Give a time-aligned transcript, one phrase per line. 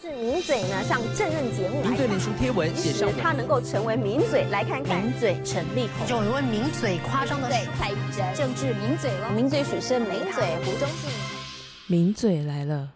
[0.00, 5.02] 是名嘴呢上政论节目来名嘴脸书贴文写上他能够成为名嘴，来看看。
[5.02, 11.10] 名嘴陈立宏，有人问名嘴夸张的对蔡依珍，政治名嘴了，名嘴许胜名嘴胡忠信。
[11.88, 12.94] 名嘴来了，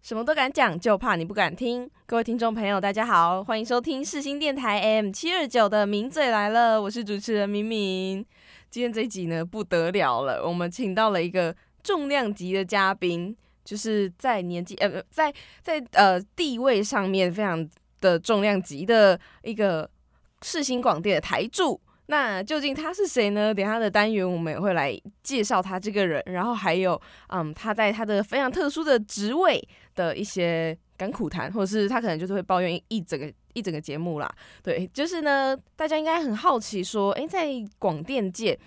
[0.00, 1.90] 什么都敢讲，就怕你不敢听。
[2.06, 8.24] 各位听众朋友，大家好，欢迎收听世新电台 M 七二九的名嘴来了，我是主持人明明。
[8.70, 13.36] 今天这一集呢不得了了，我们请到了一个重量级的嘉宾，
[13.68, 15.30] 就是在年纪呃在
[15.60, 17.68] 在呃地位上面非常
[18.00, 19.88] 的重量级的一个
[20.40, 21.78] 世新广电的台柱。
[22.06, 23.52] 那究竟他是谁呢？
[23.52, 29.62] 等他的单元我们也会来介绍他这个人，然后还有嗯他在他的非常特殊的职位
[29.94, 34.34] 的一些甘苦谈，或者是他可能就是会抱怨一整个一整个节目啦。
[34.62, 37.46] 对，就是呢，大家应该很好奇说，诶，在
[37.78, 38.58] 广电界。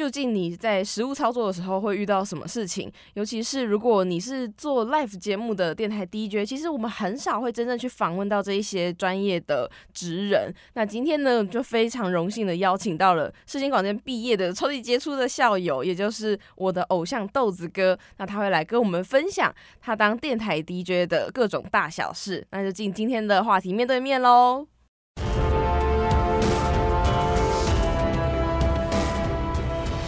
[0.00, 2.90] 究竟你在实务操作的时候会遇到什么事情？
[3.12, 10.50] 尤其是如果你是做 live 节目的电台 DJ，其实我们很少会真正去访问到这一些专业的职人。
[10.72, 17.98] 那今天呢，就非常荣幸的邀请到了世新广电毕业的超级杰出的校友，也就是我的偶像豆子哥。
[18.16, 22.42] 那他会来跟我们分享他当电台 DJ 的各种大小事。
[22.52, 24.66] 那就进今天的话题面对面喽。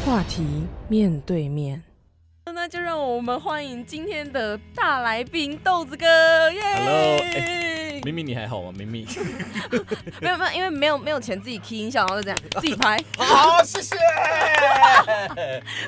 [0.04, 0.44] 话题
[0.88, 1.80] 面对面，
[2.46, 6.04] 那就让我们欢迎今天的大来宾豆子哥，
[6.50, 8.72] 耶 Hello，哎明明你还好吗？
[8.76, 9.06] 明明，
[10.20, 13.00] 没有没有，因为没有没有钱自己 key 音效，然后就这样 自己拍。
[13.16, 13.94] 好，谢谢。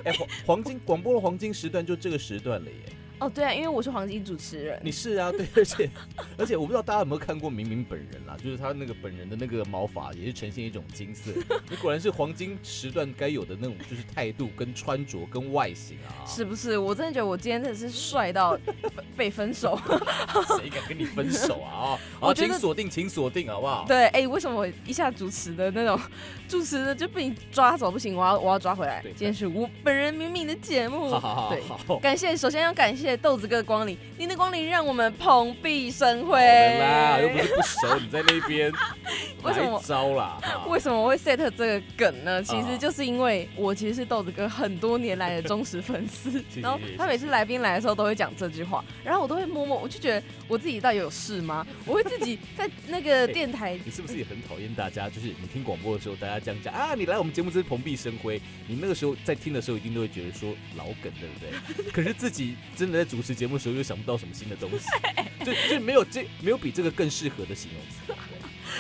[0.05, 2.77] 哎，黄黄金广播的黄金时段就这个时段了耶。
[3.25, 4.78] 哦，对啊，因为我是黄金主持人。
[4.83, 5.91] 你是啊，对，而且
[6.36, 11.30] 而且我不知道大家有没有看过明明本人啦，就是他那个本人的那个毛发也是呈现一种金色，
[11.70, 16.27] 你果然是黄金时段该有的那种就是态度跟穿着跟外形啊。
[16.27, 16.77] 是不是？
[16.77, 18.58] 我真的觉得我今天真的是帅到
[19.17, 19.78] 被分手。
[20.58, 21.98] 谁敢跟你分手啊？
[22.20, 23.86] 啊，请锁定，请锁定，好不好？
[23.89, 25.98] 对，哎、为什么我一下主持的那种
[26.47, 28.14] 主持的就被你抓走不行？
[28.14, 29.01] 我要我要抓回来。
[29.01, 31.08] 对今天是我本人明明的节目。
[31.11, 31.80] 好好好好。
[31.86, 36.41] 好感谢，首先要感谢豆子哥的光临，您的光临让我们蓬荜生辉。
[36.41, 38.73] 的啦，又不是不熟，你在那边
[39.42, 40.41] 为什么招啦？
[40.69, 42.42] 为什么我会 set 这个梗呢？
[42.42, 51.67] 其实啊就是因为我其实是豆子哥很多年来的忠实粉丝， 然后他每次来宾来的时候都会讲这句话，然后我都会默默，我就觉得我自己到底有事吗？
[51.86, 55.08] 我会自己在那个电台你是不是也很讨厌大家？
[55.08, 58.41] 就是你听广播的时候，大家这样讲啊，你来我们节目真是蓬荜生辉。
[58.67, 61.39] 你那个时候在听的时候，一定都会觉得说老梗，对不
[61.83, 61.92] 对？
[61.92, 64.87] 可是自己真的在主持节目的时候，又想不到什么新的东西，
[65.45, 68.21] 就就没有这没有比这个更适合的形容词。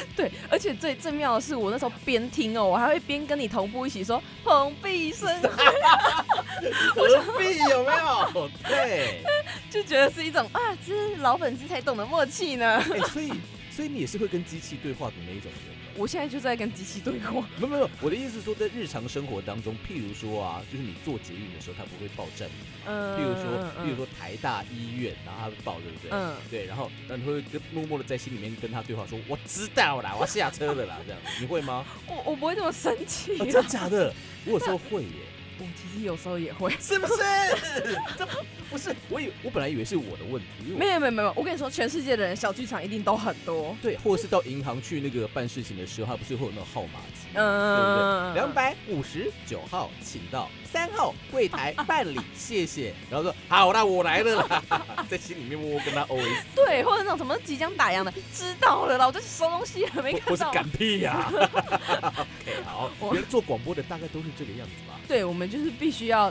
[0.16, 5.48] 对，而且最最妙的是，我那时候边听哦，我还会边跟你同步一起说蓬荜生辉，
[6.94, 8.50] 何必有没有？
[8.66, 9.22] 对，
[9.70, 12.82] 就觉得是一种啊，这是老粉丝才懂的默契呢。
[12.90, 13.32] 哎、所以
[13.70, 15.73] 所以你也是会跟机器对话的那一种人吗。
[15.96, 26.10] 我现在就在跟机器对话，没有没有，我的意思是说，在日常生活当中，譬如说啊，就是你做捷运的时候，它不会报站名，嗯譬如说，譬如说台大医院，然后他会报，对不对？
[26.10, 31.84] 嗯对，然后然后你会跟默默的在心里面跟他对话，说我知道啦，我要下车了啦，这样你会吗？
[32.08, 34.12] 我我不会这么生气、啊、真假的？
[34.46, 35.08] 我有时候会耶，
[35.58, 36.70] 我其实有时候也会。
[36.80, 37.14] 是不是？
[38.18, 38.26] 这
[38.70, 43.76] 不是，我以我本来以为是我的问题，没有没有没有，我跟你说，全世界的人小剧场一定都很多。
[43.80, 47.28] 对，或者是到银行去那个办事情的时候，他不是会有那种号码机？
[47.32, 48.40] 对不嗯对？
[48.40, 52.92] 两百五十九号，请到三号柜台办理，谢谢。
[53.08, 60.52] 然后说好那，我来了啦， 在心里面默默跟他 OS，对，或者那种什么即将打烊的，知道了啦，我就去收东西了，没我是看到。
[60.52, 64.98] 赶屁呀、 OK，好，我原来做广播的大概都是这个样子吧？
[65.06, 66.28] 对，我们就是必须要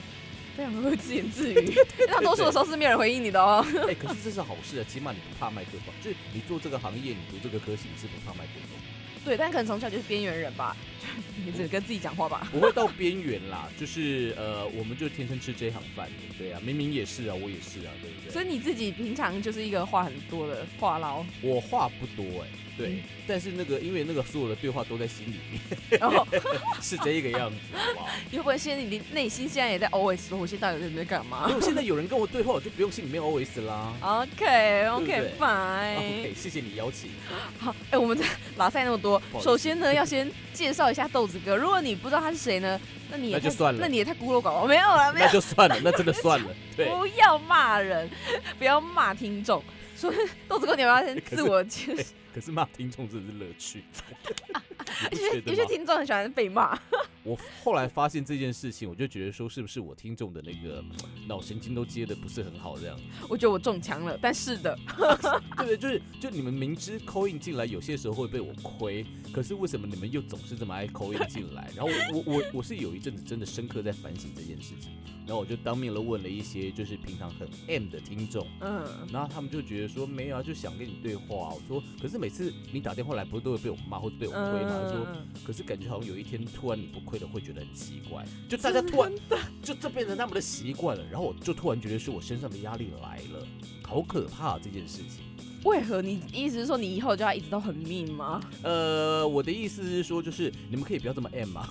[0.58, 1.74] 非常会自言自语，
[2.12, 3.66] 大多数的时候是没有人回应你的哦。
[3.88, 8.78] 哎、可是这是好事啊，起码你不怕麦克风，就是你做这个行业，你读这个科系，你是不怕麦克风，
[9.26, 11.08] 对，但可能从小就是边缘人吧， 就
[11.46, 12.48] 你只跟自己讲话吧。
[12.52, 18.32] 不会到边缘啦，就是呃，我们就天生吃这行饭的，对啊，明明也是啊，我也是啊，对不对？
[18.32, 22.48] 所以你自己平常就是一个话很多的话唠，我话不多哎、
[22.78, 26.28] 对，嗯但是那个因为那个所有的对话都在心里面，然后
[26.82, 28.10] 是这个样子，好不好？
[28.30, 33.94] 你会不会现在你内心现在也在 always 说我现在到底在干嘛如果现在有人跟我对话，我就不用心里面 OS 啦。
[34.02, 35.98] OK OK fine。
[35.98, 37.12] OK，谢谢你邀请。
[37.60, 38.26] 好，哎、我们这
[38.58, 41.56] 拉赛那么多首先呢，要先介绍一下豆子哥。
[41.56, 42.80] 如果你不知道他是谁呢，
[43.10, 44.68] 那你也那就算了那你也太孤陋寡闻。
[44.70, 46.50] 没有了，没有那，就算了，那真的算了。
[46.76, 48.10] 对，不要骂人，
[48.58, 49.64] 不要骂听众。
[49.96, 50.12] 说
[50.50, 52.04] 豆子哥，你要不要先自我介绍？
[52.34, 53.84] 可是骂听众真是乐趣，
[55.12, 55.42] 有些？
[55.46, 56.78] 有些听众很喜欢被骂。
[57.24, 60.84] 我后来发现这件事情，我就觉得说，是不是我听众的那个
[61.26, 63.00] 脑神经都接的不是很好这样？
[63.30, 64.78] 我觉得我中枪了，但是的，
[65.58, 71.72] 对不对，就是就你们明知扣印进来，有些时候会被我亏，可是为什么你们又总是这么爱扣印进来？
[71.76, 74.92] 然后我我我我是有一阵子真的深刻在反省这件事情，
[75.26, 81.26] 然后我就当面了问了一些就是平常很 M 的听众，嗯，然后他们就觉得说没有啊，就想跟你对话。
[81.54, 84.73] 我说，可是每次你打电话来，不是都会被我骂或者被我亏吗？
[84.74, 85.08] 他说，
[85.46, 89.12] 可是感觉好像有一天突然你不亏了，会觉得很奇怪，就大家突然
[89.62, 93.48] 就这变成他们的习惯了，然后我就突然觉得是我身上的压力来了，
[93.84, 95.24] 好可怕这件事情。
[95.64, 98.42] 为何你意思是说你以后就要一直都很命吗？
[98.64, 101.66] 呃，我的意思是说，就是你们可以不要这么 M 吗？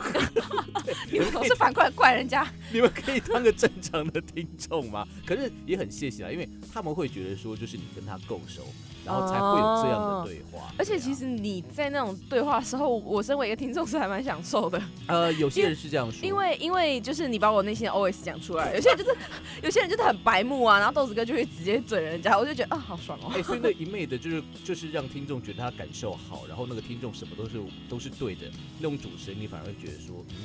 [1.12, 5.06] 你们总是反过来怪人家，你们可以当个正常的听众吗？
[5.26, 8.62] 可是也很谢谢啊，因为他们会觉得说，就是你跟他够熟。
[9.04, 14.80] 然后才会有这样的对话，而且其实你在那种对话的时候，我身为一个听众是还蛮享受的。
[15.06, 19.16] 呃，有些人是这样说，因为因为就是你把我内心的 OS 讲出来，有些人就是
[19.62, 23.32] 有些人就是很白目啊，然后豆子哥就会直接嘴人家，我就觉得啊好爽哦。
[23.34, 28.46] 哎，所以那一昧的就是就是让听众觉得他感受好，然后那个听众什么都是都是对的
[28.78, 30.36] 那种主持人，你反而会觉得说，嗯，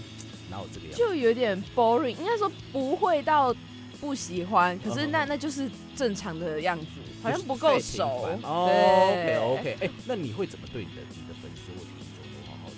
[0.50, 0.98] 哪有这个样子？
[0.98, 3.53] 就有点 boring，应该说不会到
[4.01, 6.86] 不喜欢，可是那那就是正常的样子。
[7.31, 9.09] 好像不够熟哦。
[9.12, 12.24] OK OK，哎，那你会怎么对你的你的粉丝或听众？
[12.41, 12.75] 我好好奇。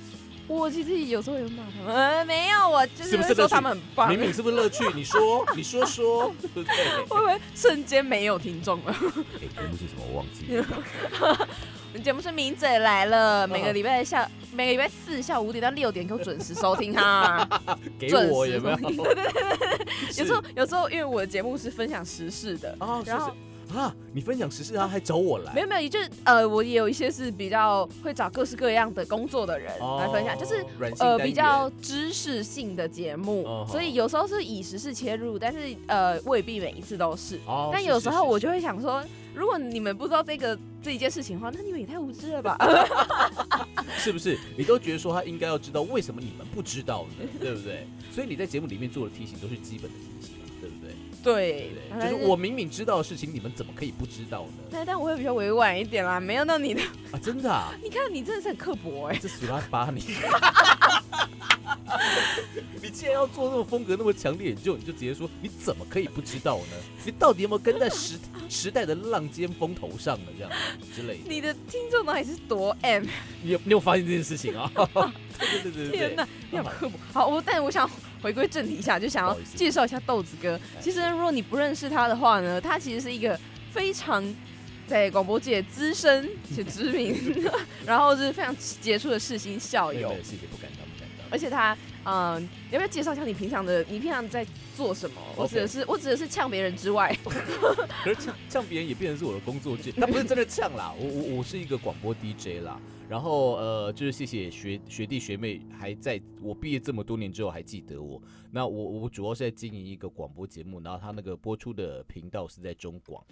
[0.47, 4.09] 我其实有时候有骂他们，呃，没有，我就是说他们很棒。
[4.09, 4.83] 明明是不是乐趣？
[4.95, 6.75] 你说，你说说，对不对？
[7.07, 8.95] 会不会瞬间没有听众了？
[8.95, 10.03] 哎，节目是什么？
[10.11, 11.47] 我忘记了。
[12.03, 17.47] 节目是名嘴来了，每个礼拜下，每个礼拜四下午五点到六点，给我准时收听哈。
[17.97, 18.77] 给我有没有？
[18.77, 19.87] 对对对对。
[20.17, 23.35] 有时候有时候，因为我的节目是分享时事的，然后。
[23.77, 23.95] 啊！
[24.13, 25.53] 你分享时事啊，还找我来？
[25.53, 30.65] 没有没有，就是呃，我也有一些是比较会找各式各样的工作的人来分享，就是
[30.99, 37.39] 呃比较知识性的节目，所以有时候是以时事切入，但是呃未必每一次都是。
[37.71, 42.57] 但有时候我就会想说，如果你们不知道这个这一件事情的话，那你们也太无知了吧？
[43.97, 44.37] 是不是？
[44.57, 47.27] 你都觉得说他应该要知道，为什么你们不知道呢？
[47.39, 47.85] 对不对？
[48.11, 50.38] 所以你在节目里面做的提醒都是基本的提醒。
[51.23, 51.71] 对，
[52.01, 54.63] 就是我明明知道的事情，你们怎么可以不知道呢？
[54.71, 56.81] 但但我会比较委婉一点啦，没有到你的
[57.11, 57.73] 啊，真的啊！
[57.83, 60.01] 你看你真的是很刻薄哎，这死拉巴你！
[62.81, 66.77] 你既然要做那种风格那么强烈，你就你就直接说，你怎么可以不知道呢？
[67.05, 68.17] 你到底有没有跟在时
[68.47, 70.31] 时代的浪尖风头上呢？
[70.37, 70.51] 这样
[70.95, 71.23] 之类的。
[71.27, 73.03] 你的听众到底是多 M？
[73.43, 74.71] 你有你有发现这件事情啊？
[75.37, 76.97] 对对对对天哪，你好刻薄。
[77.13, 77.89] 好，我但我想。
[78.21, 80.59] 回归正题一下，就想要介绍一下豆子哥。
[80.81, 83.39] 其实，如果你不认识他的话呢，他其实是一个
[83.71, 84.23] 非常
[84.87, 87.15] 在广播界资深且知名，
[87.85, 90.09] 然后是非常杰出的世新校友。
[90.23, 91.27] 谢谢，不敢当，不敢当。
[91.31, 93.83] 而且他，嗯，要不要介绍一下你平常的？
[93.89, 94.45] 你平常在
[94.75, 95.21] 做什么？
[95.35, 97.15] 我指的是，我指的是呛别人之外。
[98.03, 100.91] 可是呛呛别人也变成是我的工作，他不是真的呛啦。
[100.97, 102.79] 我我我是一个广播 DJ 啦。
[103.09, 108.21] 然后呃，就是谢谢学学弟学妹还在我毕业这么多年之后还记得我。
[108.51, 113.23] 那我我主要是在经营一个广播节目，然后他那个播出的频道是在中广。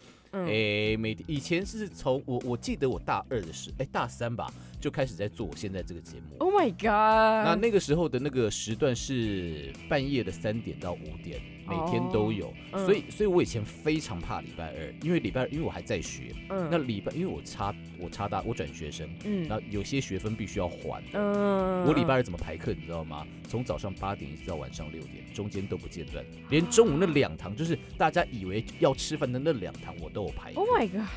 [0.46, 6.38] 哎，每以前是从我我记得我大二的时，哎大三吧就开始在做我现在这个节目。
[6.40, 7.46] Oh my god！
[7.46, 11.42] 那那个时候的那个时段是半夜的三点到五点。
[11.70, 23.28] 每天都有，所以所以我以前非常怕礼拜二，因为礼拜二因为我还在学，嗯那礼拜因为我差我差大我转学生，嗯那有些学分必须要还，嗯我礼拜二怎么排课你知道吗？
[23.50, 30.52] 从早上八点一直到晚上六点，中间都不间断，连中午那两堂就是大家以为要吃饭的那两堂我都有排。
[30.54, 31.08] Oh my god！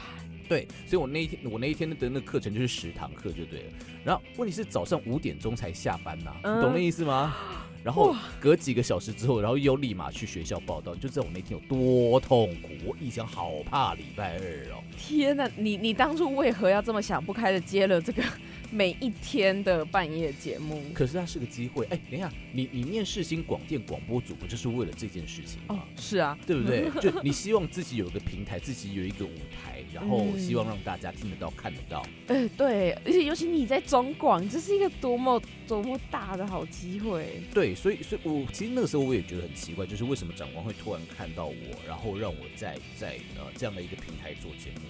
[0.48, 3.72] 对，所以我那一天我那一天的那个课程就是十堂课就对了，
[4.04, 7.34] 然后问题是早上五点钟才下班呐，你懂那意思吗？
[7.82, 12.70] 然后隔几个小时之后，然后又立马去学校报道，就知道我那天有多痛苦。
[12.84, 14.82] 我以前好怕礼拜二哦。
[14.98, 18.22] 天哪，你 你当初为何要这么想不开的接了这个
[18.70, 20.82] 每一天的半夜节目？
[20.94, 21.86] 可是它是个机会。
[21.86, 25.84] 哎，等一下，你你念世新广电广播组不就是为了这件事情吗？
[25.96, 26.88] 是啊，对不对？
[27.02, 32.06] 就你希望自己有一个平台，自己有一个舞台，然后希望让大家听得到、看得到。
[32.28, 37.42] 哎，对，而且尤其你在中广，这是一个多么多么大的好机会。
[37.52, 37.74] 对。
[37.74, 41.54] 所以，所以我其实那个时候我也觉得很奇怪，就是为什么长官会突然看到我，
[41.88, 44.82] 然后让我在在呃这样的一个平台做节目。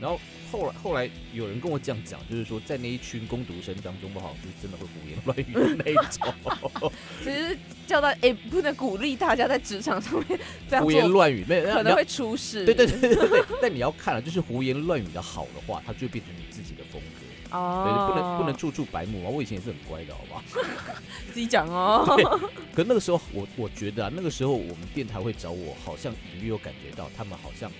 [0.00, 0.20] 然后
[0.52, 6.92] 后来后来有人跟我这样讲，就是说在那一群攻读生当中，不好就是真的会胡言乱语的那一种。
[7.24, 10.38] 其实叫到哎，不能鼓励大家在职场上面
[10.68, 12.64] 这样胡言乱语，没可能会出事。
[12.64, 13.44] 对对对对对。
[13.60, 17.56] 但你要看了，就是胡言乱语的好的话，它就变成你自己的风格。
[17.56, 19.30] 哦，不能不能处处白目啊。
[19.30, 20.42] 我以前也是很乖的，好不好？
[21.32, 22.04] 自己讲哦。
[22.74, 27.70] 可那个时候，我我觉得啊，那个时候我们电台会找我，好像隐约有感觉到他们好像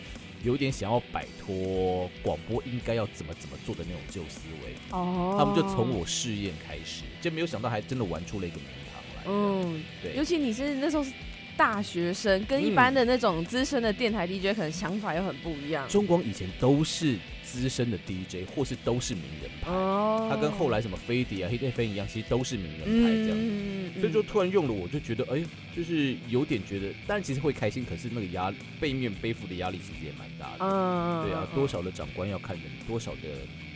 [0.46, 4.74] 有点想要摆脱广播应该要怎么怎么做的那种旧思维。
[4.90, 9.22] 哦，他们就从我试验开始，就没有想到还真的玩出了一个名堂来。
[9.26, 11.10] 嗯，对尤其你是那时候是
[11.56, 15.88] 大学生，跟一般的那种资深的电台 DJ 可能想法又很不一样。
[15.88, 17.16] 中广以前都是
[17.56, 19.70] 资深的 DJ，或是都是名人牌。
[19.70, 23.44] 哦，他跟后来什么飞碟啊、黑 F 一样，其实都是名人牌这样子。
[23.44, 25.42] 嗯所以就突然用了，我就觉得，哎，
[25.74, 30.70] 就是有点觉得，但其实会开心，可是那个压背面背负的压力其实也蛮大的。
[30.70, 33.20] 嗯对啊，多少的长官要看着你，多少的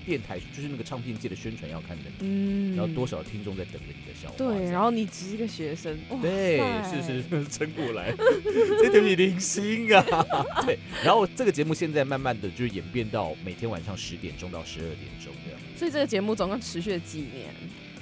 [0.05, 4.35] 电台就是那个唱片界的宣传要看着你，嗯然后多少听众在等着你的笑话。
[4.37, 8.13] 对，然后你只是个学生，哇对，是是， 撑过来，
[8.83, 10.05] 这对你零星啊。
[10.67, 15.61] 对，然后这个节目现在慢慢的就演变到每天晚上十点钟到十二点钟这样。
[15.77, 17.55] 所以这个节目总共持续了几年？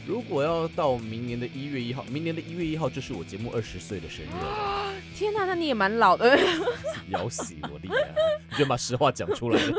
[0.06, 6.38] 如果要到明年的一月一号，明年的一月一号就是我节目二十岁的生日了， 天哪，那你也蛮老的，
[7.10, 8.14] 咬死我厉害，
[8.50, 9.78] 你就把实话讲出来了。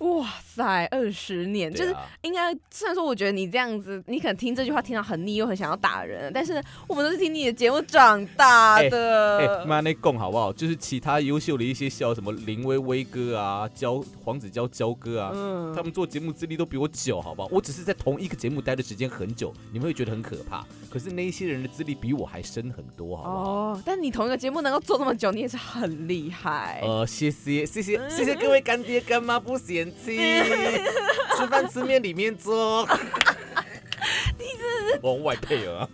[0.06, 9.64] 哇塞，二十年，就是应该虽然说，我觉得你这样子，你可能听这句话听到很腻，又很想要打人，但是我们都是听你的节目长大哎的。
[9.64, 10.52] 妈那供好不好？
[10.52, 17.48] 就是其他优秀的一些笑什么林威威哥啊、焦黄子佼焦哥啊，嗯他们做节目资历都比我久，好不好？
[17.52, 20.66] 我只是在同一个节目待的时间很久，你们会觉得很可怕。
[20.90, 23.50] 可是那一些人的资历比我还深很多，好不好？
[23.50, 26.80] 哦，但你同一个节目能够做那么久，你也是很厉害。
[26.82, 30.16] 呃，谢谢谢谢谢谢各位干爹干妈不嫌弃，
[31.36, 32.86] 吃饭吃面里面做。
[34.38, 35.88] 你这是往外配啊？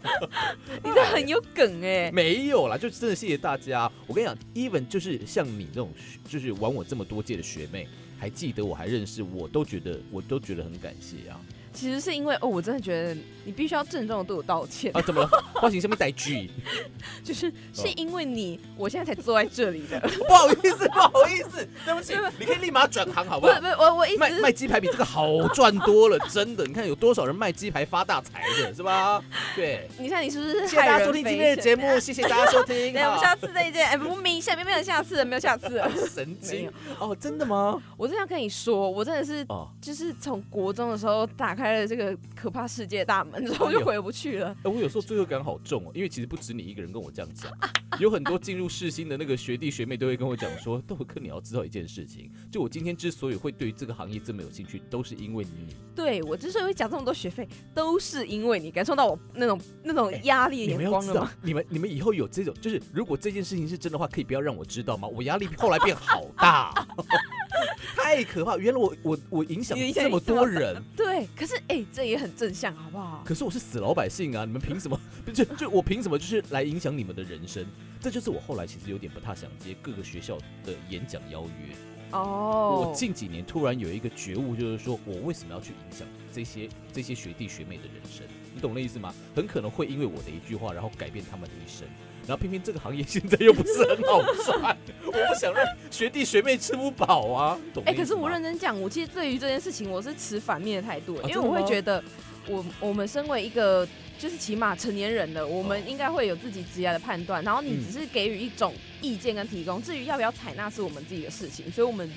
[0.82, 2.10] 你这很有梗哎。
[2.12, 3.90] 没有啦，就真的谢谢大家。
[4.06, 5.90] 我跟你讲，even 就是像你这种，
[6.28, 11.40] 就是玩我这么多届的学妹，还记得我还认识，我都觉得我都觉得很感谢啊。
[11.74, 15.28] 其实是因为哦，我真的觉得你必须要郑重的对我道歉，啊，怎么了？
[15.54, 16.48] 花型下面带句，
[17.24, 20.00] 就是是因为你，我现在才坐在这里的。
[20.26, 23.66] 不好意思，不好意思，对不起，你可以立马转行好不好不是不？
[23.66, 26.64] 是，我我一卖直卖鸡排比这个好赚多了，真的。
[26.64, 29.22] 你看有多少人卖鸡排发大财的，是吧？
[29.56, 31.98] 对，你看你是不是谢谢大家收听今天的节目？
[31.98, 32.92] 谢谢大家收听。
[32.92, 33.86] 对，我们下次再见。
[33.88, 35.90] 哎，不明显没有下次了，没有下次了。
[36.08, 37.82] 神经哦，真的吗？
[37.96, 44.54] 我真的要跟你说，我真的是哦，就是从国中的时候打开了这个可怕世界大门，之后就回不去了。
[44.62, 47.50] 哎，我有时候罪恶感好重哦，因为其实不止你一个人跟我这样讲，
[47.98, 55.74] 有很多进入世新的那个学弟学妹都会跟我讲说，豆哥你要知道一件事情，就我今天之所以会对这个行业这么有兴趣，都是因为你。
[55.94, 61.20] 对我之所以会讲这么多学费，都是因为你感受到我那种那种压力的 你们眼光了吗？
[61.20, 65.06] 要知道，你们你们以后有这种，就是如果这件事情是真的话，可以不要让我知道吗？
[65.08, 66.86] 我压力后来变好大，
[67.96, 68.56] 太可怕！
[68.56, 73.22] 原来我我我影响这么多人，对，可是哎、这也很正向，好不好？
[73.24, 74.44] 可是我是死老百姓啊！
[74.44, 74.98] 你们凭什么？
[75.32, 77.64] 就就我凭什么就是来影响你们的人生？
[78.00, 81.74] 这就是我后来其实有点不太想接各个学校的演讲邀约。
[82.12, 88.26] 哦，我近几年突然有一个觉悟，就是说我为什么要去影响这些这些学弟学妹的人生？
[88.54, 89.12] 你懂那意思吗？
[89.34, 91.88] 很可能会因为我的一句话，然后改变他们的一生。
[92.26, 94.76] 然后偏偏这个行业 现在又不是很好赚，
[95.06, 97.94] 我不想让学弟学妹吃不饱啊，懂哎？
[97.94, 102.02] 可是我认真讲，我其实对于这件事情我是持反面的态度，因为我会觉得
[102.48, 103.86] 我我们身为一个
[104.18, 112.10] 就是起码成年人的，我们哦应该会有自己职业的判断，然后你嗯只是给予一种意见跟提供，至于要不要采纳是我们自己的事情，所以我们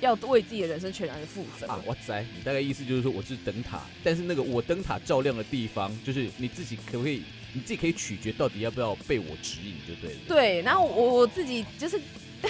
[0.00, 1.66] 要为自己的人生全然的负责。
[1.66, 10.18] 啊，哇塞你大概意思就是说我是灯塔，但是那个我灯塔照亮的地方，就是你自己可不可以，你自己可以取决到底要不要被我指引就对了。
[10.28, 12.00] 对，然后我我自己就是。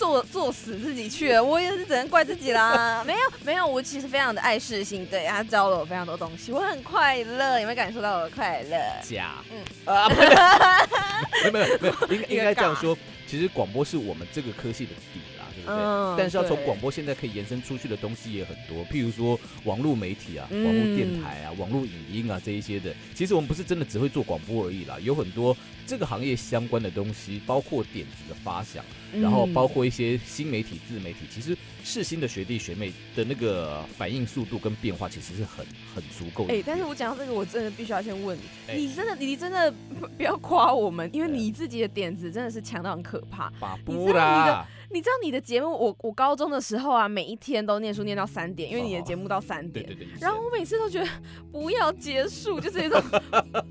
[0.00, 3.04] 做做死自己去了，我也是只能怪自己啦。
[3.04, 8.78] 没有没有，我其实非常的爱世新，对他教了我非常多东西，我很快乐，有没有感受到我的快乐？
[9.02, 10.08] 假，嗯啊，
[11.44, 15.84] 没有没有没有，应该应该这样说，其实广播是我们这个科系的底啦，对不对？
[15.84, 22.94] 嗯但是要从广播现在可以延伸出去的东西也很多，譬如说网络媒体啊、嗯网络电台啊、网络影音啊这一些的。
[23.14, 35.64] 其实我们不是真的只会做广播而已啦，有很多这个行业相关的东西，包括点子的发想，然后嗯包括一些新媒体、自媒体，其实世新的学弟学妹的那个反应速度跟变化，其实是很
[35.94, 36.54] 很足够的。
[36.54, 43.50] 哎、但是我讲到这个，我真的必须要先问你，哎你真的，你真的不不要夸我们，因为你自己的点子真的是强到很可怕。
[43.58, 49.86] 把你知道你的啦，你知道你的节目，我我高中的时候啊，每一天都念书念到三点，因为你的节目到三点。
[49.86, 50.08] 对对对。
[50.20, 51.08] 然后我每次都觉得
[51.52, 53.02] 不要结束，就是有一种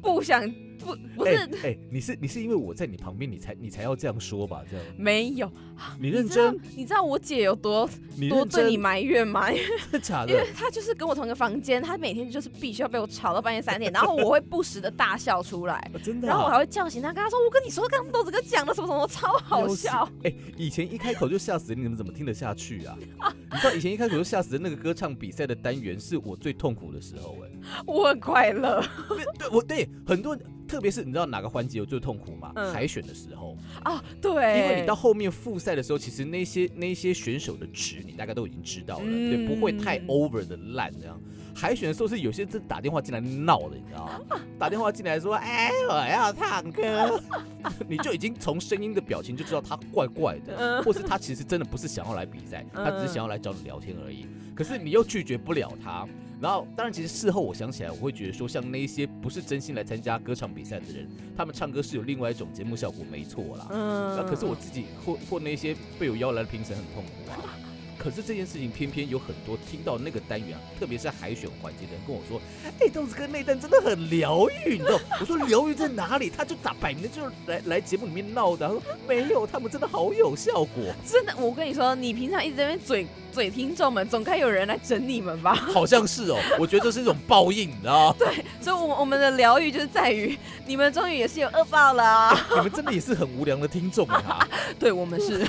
[0.01, 0.41] 不想
[0.79, 4.63] 不不哎是、哎，你是你是因为我在你旁边，你才你才要这样说吧？
[4.71, 5.51] 这样，没有，
[5.99, 6.59] 你认真？
[6.75, 7.89] 你知道我姐有多
[8.29, 8.77] 多对你？
[8.77, 9.51] 埋怨吗？
[9.53, 10.47] 因为真的假因为的？
[10.55, 15.75] 她就是跟我同一个房间，她每天就是必须要被我吵到半夜三点，然后我会不时的大笑出来。
[15.93, 16.29] 啊真的啊？
[16.29, 20.07] 然后我还会叫醒她，跟她说：“我跟你说，刚刚豆子哥讲的什么什么，超好笑。
[20.23, 22.97] 哎、以前一开口就吓死人，你们怎么听得下去啊？
[23.51, 27.49] 你知道以前一开口就吓死人那个歌唱比赛的单元是我最痛苦的时候、哎，”
[27.85, 32.51] 我很快乐 对对，我对很多人，特别是你知道哪个环节我最痛苦吗？
[32.55, 41.21] 嗯海选的时候，啊，对，因为你到后面复赛的时候，其实那些那些选手的值你大概都已经知道了，嗯对，不会太 over 的烂这样。
[41.59, 44.39] 海选的时候是有些真打电话进来闹的，你知道吗？
[44.57, 47.21] 打电话进来说：“哎，我要唱歌。”
[47.87, 54.25] 你就已经从声音的表情就知道他怪怪的，嗯或是他其实真的不是想要来比赛，嗯他只是想要来找你聊天而已。
[54.55, 56.07] 可是你又拒绝不了他。
[56.41, 63.67] 然后，当然，其实事后我想起来，我会觉得说，像那一些不是真心来参加歌唱比赛的人，他们唱歌是有另外一种节目效果，没错啦。
[63.71, 67.59] 嗯那可是我自己或或那些被我邀来的评审很痛苦啊。
[67.99, 72.41] 可是这件事情偏偏有很多听到那个单元啊，特别是海选环节的人跟我说
[72.79, 78.65] ：“哎、豆子哥那段真的很疗愈，你知道？” 我说：“疗愈在哪里？”他就打摆明了就是来来节目里面闹的。
[78.65, 85.53] 他说：“没有，他们真的好有效果， 真的，我跟你说，你平常一直在那边嘴嘴听众们，总该有人来整你们吧？
[85.73, 88.27] 好像是哦。”我觉得这是一种报应，你知道对？
[88.61, 94.47] 所以我，我们的疗愈就是在于你们终于也是有恶报了啊、你们真的也是很无良的听众啊！
[94.79, 95.45] 对，我们是，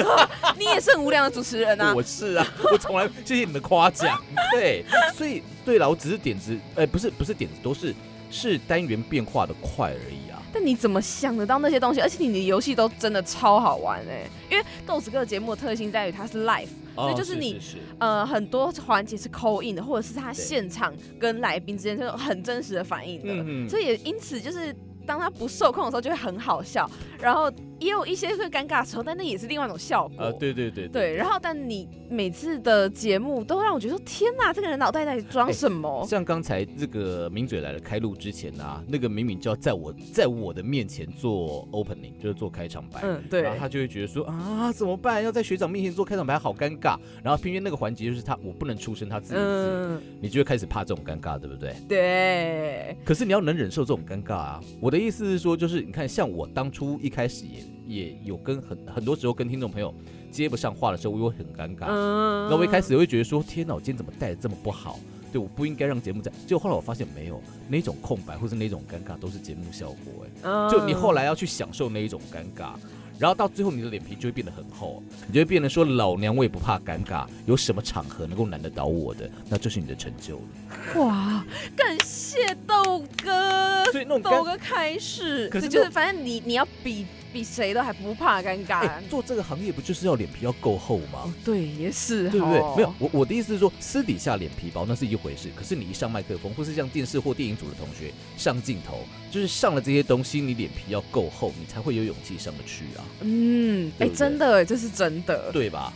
[0.58, 1.92] 你也是很无良的主持人啊。
[1.94, 2.39] 我是啊，
[2.72, 4.20] 我从来谢谢你的夸奖。
[4.52, 7.94] 对，所以对了，我只是点子，哎、不是不是点子，都是
[8.30, 10.42] 是单元变化的快而已啊。
[10.52, 12.00] 但你怎么想得到那些东西？
[12.00, 16.66] 而且你的游戏都真的超好玩哎、因为豆子哥的节目的特性在于它是 live，
[16.96, 24.74] 所以就是你是是呃，很多环节是扣印的，或者是他现场跟来宾之间是有很真实的反应的，所以也因此就是
[25.06, 27.48] 当他不受控的时候就会很好笑，然后
[27.80, 30.24] 也有一些会尴尬的时候，但那也是另外一种效果。
[30.24, 36.06] 啊，对对对对，然后但你每次的节目都让我觉得说，天哪，这个人脑袋在装什么？
[36.06, 43.00] 像刚才这个名嘴来了开录之前啊，那个明明就要在我在我的面前做 opening，就是做开场白。
[43.02, 45.24] 嗯，对然后，他就会觉得说啊，怎么办？
[45.24, 46.98] 要在学长面前做开场白，好尴尬。
[47.22, 51.74] 然后偏偏那个环节就是他，我不能出声，他自己自语，嗯，你就会开始怕这种尴尬，对不对？
[51.88, 54.60] 对，可是你要能忍受这种尴尬啊！
[54.80, 59.92] 我的意思是说，就是你看，像我当初一开始也也有跟很很多时候跟听众朋友
[60.30, 61.86] 接不上话的时候，我会很尴尬。
[61.88, 65.00] 嗯，那我一开始会觉得说，天哪，我今天怎么带的这么不好？
[65.32, 66.30] 对，我不应该让节目在。
[66.46, 70.24] 结果后来我发现没有那种空白或是那种尴尬都是节目效果。
[70.24, 72.74] 哎，嗯，就你后来要去享受那一种尴尬。
[73.18, 81.04] 然后到最后，你的脸皮就会变得很厚，你就会变得说：“老娘我也不怕尴尬，有什么场合能够难得倒我的，那就是你的成就了。
[81.04, 81.44] 哇，
[81.76, 88.80] 感谢豆哥，”所以那种豆哥开始，可是就是反正你你要比比谁都还不怕尴尬。
[88.80, 91.24] 哎，做这个行业不就是要脸皮要够厚吗？
[91.24, 92.58] 哦，对，也是，对不对？
[92.60, 105.92] 哦没有，我我的意思是说，私底下脸皮薄那是一回事，可是你一上麦克风，或是像电视或电影组的同学上镜头，就是上了这些东西，你脸皮要够厚，你才会有勇气上得去啊，嗯，哎、真的，这是真的，对吧？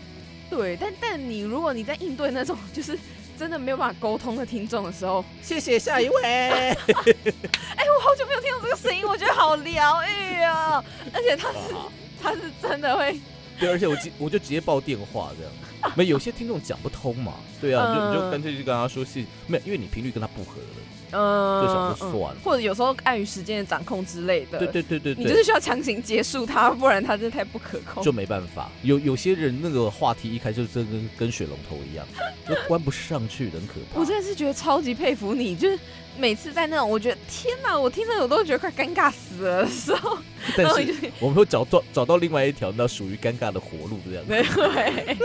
[0.51, 0.77] 对。
[0.81, 2.99] 但但你如果你在应对那种就是
[3.39, 6.23] 真的没有办法沟通的听众的时候，谢谢下一位。
[6.25, 6.77] 哎、
[7.97, 10.83] 我好久没有听到这个声音，我觉得好疗愈啊！
[11.13, 11.87] 而且他是啊
[12.23, 13.21] 他是真的会，
[13.59, 18.31] 对，而且我直我就直接报电话这样，没有些听众讲不通嘛，对啊，你就你就嗯。
[18.31, 20.79] 干脆就跟他说是，没有，因为你频率跟他不合了，
[21.15, 28.03] 嗯，就想说算了或者有时候碍于时间的掌控之类的，对对对对你就是，需要强行结束它，不然它真的太不可控。
[28.03, 28.69] 就没办法。
[28.83, 32.05] 有有些人那个话题一开就真跟跟水龙头一样，
[32.49, 34.01] 就关不上去，很可怕。
[34.01, 35.79] 我真的是觉得超级佩服你，就是
[36.19, 40.17] 每次在那种我觉得天哪，我听着我都觉得快尴尬死了的时候，
[40.57, 44.31] 但是我们会找到找到另外一条那属于尴尬的活路，这样子。
[44.31, 45.17] 对对，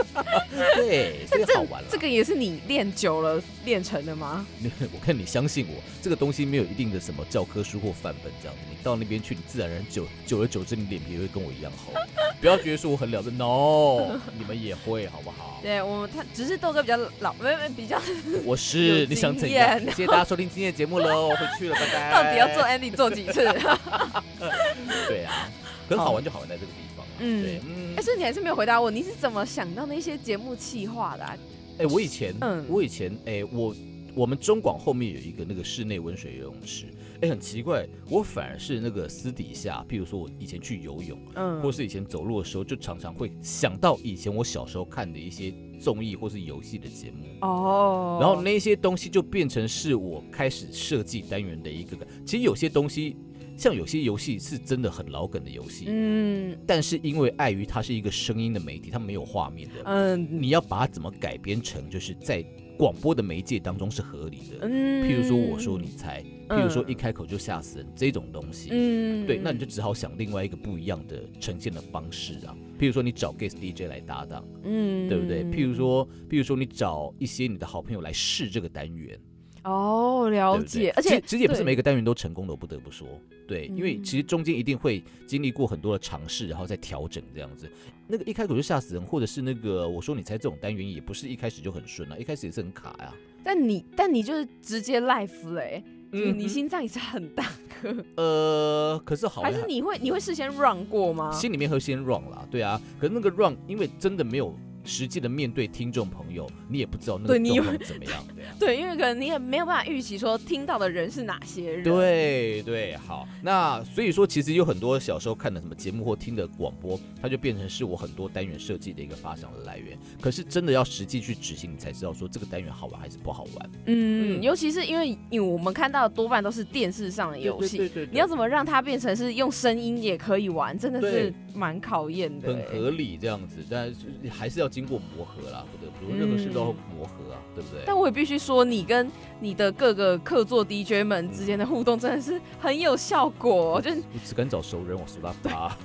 [0.75, 1.87] 对，这个好玩了。
[1.91, 4.45] 这个也是你练久了练成的吗？
[4.91, 11.93] 我看你相信我，这个东西没有一定的什么教科书或范本这样子，你到那边去，你自然而然久久而久之，你脸皮也会跟我一样厚。
[12.41, 15.48] 不要觉得说我很了不，no， 你们也会好不好？
[15.61, 18.01] 对我们他只是豆哥比较老，没没比较
[18.45, 19.79] 我是你想怎样？
[19.79, 22.11] 谢谢大家收听今天的节目喽，我回去了，拜拜。
[22.11, 23.43] 到底要做 Andy 做几次？
[25.07, 25.49] 对啊，
[25.87, 27.11] 可是好玩就好玩在这个地方啊。
[27.19, 31.37] 嗯对，嗯哎，，所以你还是没有回答我，你是怎么想到那些节目企划的啊？
[31.79, 33.75] 哎，我以前，嗯我以前，哎，我
[34.15, 36.85] 我们中广后面有一个那个室内温水游泳池，
[37.21, 47.25] 哎，很奇怪，我反而是那个私底下，譬如说我以前去游泳，嗯或是以前走路的时候，就常常会想到以前我小时候看的一些综艺或是游戏的节目。
[47.41, 51.97] 哦，然后那些东西就变成是我开始设计单元的一个。
[52.25, 53.15] 其实有些东西
[53.57, 62.41] 像有些游戏是真的很老梗的游戏，嗯但是因为碍于它是一个声音的媒体，它没有画面的，嗯你要把它怎么改编成就是在
[62.79, 64.59] 广播的媒介当中是合理的。
[64.61, 65.03] 嗯。
[65.05, 69.27] 譬如说我说你猜，譬如说嗯一开口就吓死人这种东西，嗯。
[69.27, 72.55] 对，那你就只好想另外一个不一样的呈现的方式啊。
[72.79, 75.09] 譬如说你找 guest DJ 来搭档，嗯。
[75.09, 75.43] 对不对？
[75.43, 79.19] 譬如说，譬如说你找一些你的好朋友来试这个单元，
[79.65, 80.67] 哦了对对？
[80.67, 81.65] 解，而且其实也不是对。
[81.65, 83.05] 每个单元都成功的，我不得不说，
[83.45, 84.03] 对，因为嗯。
[84.05, 87.69] 其实中间一定会经历过很多的尝试，然后再调整这样子。
[88.11, 101.31] 那个一开口就吓死人，或者是那个我说你猜这种单元也不是一开始就很顺啊，一开始也是很卡呀、但你但你就是直接 life 了哎，就是你嗯心脏也是很大颗， 呃，可是好还是你会你会事先 run 过吗？
[101.31, 104.55] 心里面会先 run 啦，对啊，可是那个 run 因为真的没有
[104.89, 108.55] 实际的面对听众朋友，你也不知道那个对你状况怎么样， 对啊。
[108.59, 119.97] 对，因为可能你也没有办法预期说听到的人是哪些人。，对对，好，那所以说，其实有很多小时候看的什么节目或听的广播，它就变成是我很多单元设计的一个发想的来源。
[120.19, 123.69] 可是真的要实际去执行，你才知道说这个单元好玩还是不好玩。
[123.85, 132.65] 嗯，嗯尤其是因为因为我们看到的多半都是电视上的游戏，对对对你要怎么让它变成是用声音也可以玩，真的是对蛮考验的、很欸。
[132.67, 137.81] 合理这样子，但是还是要经过磨合啦，不得不说，任何事都要磨合啊，对不对？
[137.85, 145.77] 但我也必须说，你跟你的各个客座 DJ 们之间的互动真的是很有效果，就是你只敢找熟人，我苏拉巴。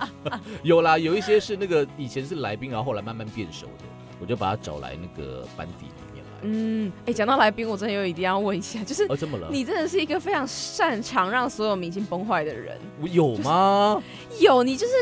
[0.62, 3.84] 有啦，有一些是那个以前是来宾，然后后来慢慢变熟的，
[4.20, 5.86] 我就把他找来那个班底。
[6.42, 9.48] 嗯，哎、讲到来宾，我真的有一定要问一下，就是哦，怎么了？
[9.50, 14.02] 你真的是一个非常擅长让所有明星崩坏的人，我有吗？
[14.40, 14.92] 有你就是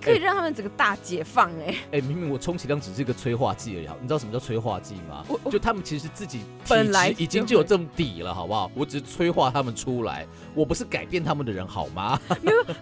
[0.00, 8.70] 可以让他们整个大解放、哎、哎、明明我充其量只是一个催化剂而已，好你知道什么叫催化剂吗就他们其实自己本来已经就有这么底了，好不好？
[8.74, 12.20] 我只是催化他们出来，我不是改变他们的人，好吗？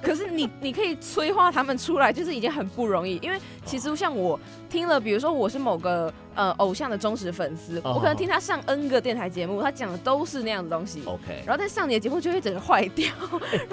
[0.02, 3.18] 可是你你可以催化他们出来，就是已经很不容易。
[3.22, 13.08] 因为其实像我听了，比如说我是某个呃偶像的忠实粉丝，哦我可能听他上 N 个电台节目，他讲的都是那样的东西，OK，然后在上你的节目就会整个坏掉。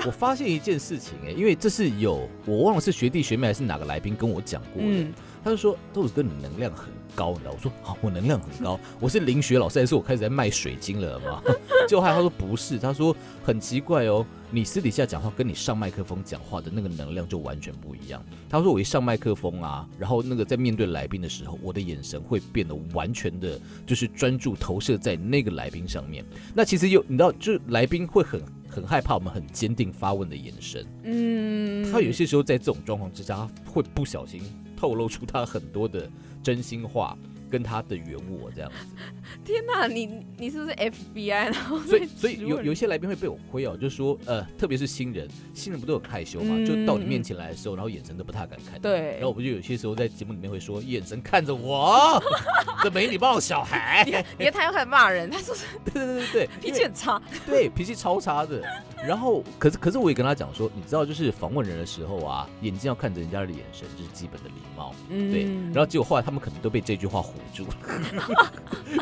[0.06, 7.52] 我发现一件事情、哎，因为这是有我忘了是学弟学妹还是哪个来宾跟我讲过的，嗯他就说豆子哥你能量很高，你知道？
[7.52, 11.41] 我说好，我能量很高，我是林学老师还是我开始在卖水晶了吗？
[11.88, 18.22] 结果后来他说不是，他说很奇怪哦，你私底下讲话跟你上麦克风讲话的那个能量就完全不一样。
[18.50, 26.26] 他说我一上麦克风啊，然后那个在面对来宾的时候，我的眼神会变得完全的，就是专注投射在那个来宾上面。
[26.54, 30.86] 那其实有你知道，就是来宾会很很害怕我们很坚定发问的眼神。
[31.04, 34.42] 嗯，他有些时候在这种状况之下，他会不小心
[34.76, 36.12] 透露出他很多的
[36.44, 37.18] 真心话
[37.52, 38.96] 跟他的原我这样子，
[39.44, 41.28] 天哪，你你是不是 FBI？
[41.28, 48.80] 然后所以所以有有一些来宾会被我亏哦，就是说呃，特别是新人，新人不都很害羞嘛，嗯就到你面前来的时候，然后眼神都不太敢看。
[48.82, 52.22] 对然后我们就有些时候在节目里面会说，眼神看着我，
[52.82, 54.04] 这没礼貌的小孩。
[54.06, 57.22] 你看你看他又开始骂人，他说是对对对对对， 脾气很差。
[57.46, 58.62] 对，脾气超差的。
[59.08, 64.94] 然后，可是可是我也跟他讲说，你知道，就是访问人的时候啊，眼睛要看着人家的眼神，这是基本的礼貌。
[65.10, 65.32] 嗯。
[65.32, 68.52] 对，然后结果后来他们可能都被这句话唬住了，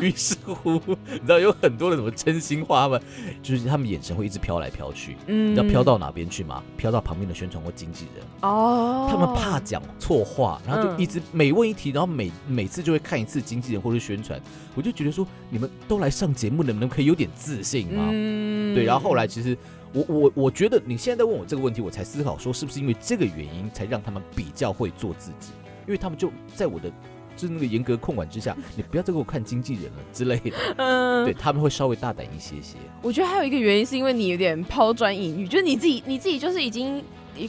[0.00, 0.80] 于是乎，
[1.12, 3.02] 你知道有很多的什么真心话，他们
[3.42, 5.52] 就是他们眼神会一直飘来飘去，嗯。
[5.52, 6.62] 你知道飘到哪边去吗？
[6.76, 14.40] 飘到旁边的宣传或经纪人，哦，他们怕讲错话，然后就嗯一直每问一题，然后每每次就会看一次经纪人或者宣传，
[14.74, 18.08] 我就觉得说你们都来上节目，能不能可以有点自信吗？
[18.10, 18.74] 嗯。
[18.74, 19.56] 对，然后后来其实
[19.92, 25.50] 我我我觉得你现在在问我这个问题，我才思考说是不是因为这个原因才让他们比较会做自己，
[25.86, 26.90] 因为他们就在我的
[27.36, 32.76] 就是那个严格控管之下，你不要再给我看经纪人了之类的， 嗯对他们会稍微大胆一些些。
[33.02, 37.02] 我觉得还有一个原因是因为你有点抛砖引玉，就是你自己你自己就是已经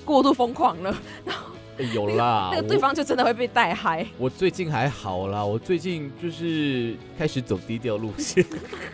[0.05, 1.33] 过度疯狂了，哎
[1.81, 4.05] 有啦，那个对方就真的会被带嗨。
[4.17, 8.45] 我我最近还好啦，我最近就是开始走低调路线。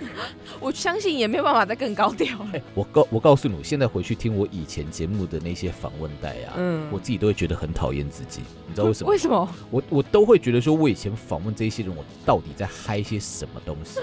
[0.59, 2.49] 我相信也没有办法再更高调了。
[2.53, 9.09] 哎，我告我告诉你，我现在回去听我以前节目的那些访问带啊，嗯我自己都会觉得很讨厌自己，你知道为什么？
[9.11, 9.49] 为什么？
[9.69, 13.99] 我我都会觉得说，我以前访问这些人，我到底在嗨些什么东西？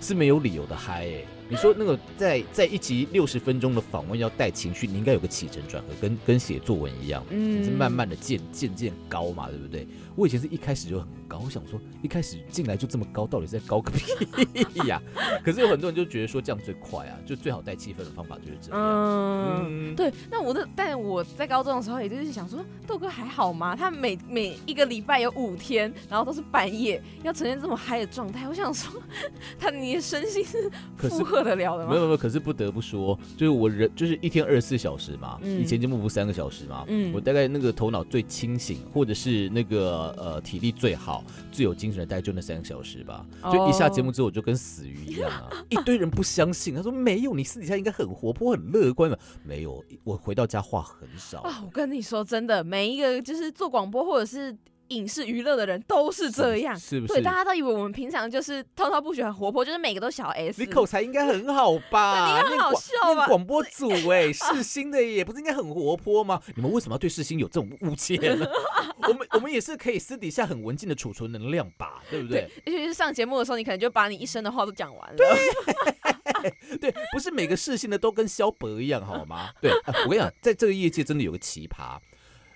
[0.00, 9.86] 是没有理由的嗨哎、你说那个在在一集六十分钟的访问要带情绪，你应该有个起承转合，跟跟写作文一样，嗯是慢慢的渐渐渐高嘛，对不对？
[10.16, 11.40] 我以前是一开始就很高。
[11.44, 15.02] 我想说，一开始进来就这么高，到底是在高个屁呀？
[15.44, 18.80] 可是有很多人就觉得说这样最快啊，就最好带气氛的方法就是这样。
[18.80, 20.12] 嗯，对。
[20.30, 23.74] 那我的，但我在高中的时候，也就是想说，豆哥还好吗？
[23.74, 28.48] 他每每一个礼拜有五天，然后都是半夜要呈现这么嗨的状态。
[28.48, 29.02] 我想说，
[29.58, 31.90] 他你的身心是负荷得了的吗？
[31.90, 43.24] 没有没有，可是不得不说，就是我人就是一天二十四小时嘛，以前节目不三个小时嘛，嗯，我大概那个头脑最清醒，或者是那个呃体力最好、最有精神的，大概就那三个小时吧。
[43.52, 45.50] 就一下节目之后，我就跟死鱼一样啊！
[45.70, 49.18] 一堆人不相信，他说没有，你私底下应该很活泼、很乐观的。
[49.42, 51.62] 没有，我回到家话很少啊。
[51.64, 54.56] 我跟你说真的，每一个就是做广播或者是。
[54.88, 57.14] 影视娱乐的人都是这样，是不是？
[57.14, 60.60] 对，大家都以为我们平常就是滔滔不绝、很活泼，就是每个都小 S。
[60.60, 62.26] 你口才应该很好 吧？
[62.26, 63.26] 你很好笑吧？
[63.26, 66.40] 广播组哎， 世新的也不是应该很活泼吗？
[66.54, 68.46] 你们为什么要对世新有这种误解呢？
[69.08, 72.48] 我们我们也是可以私底下很文静的储存能量吧，对不对？
[72.64, 75.16] 尤其是上节目的时候，你可能就把你一生的话都讲完了。
[75.16, 79.50] 对，对，不是每个世新的都跟萧伯一样好吗？
[79.60, 79.70] 对，
[80.04, 81.98] 我跟你讲，在这个业界真的有个奇葩。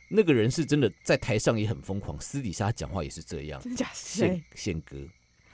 [0.09, 3.61] 那个人是真的在台上也很疯狂，私底下讲话也是这样。
[3.63, 3.87] 真假？
[3.93, 4.97] 宪宪哥，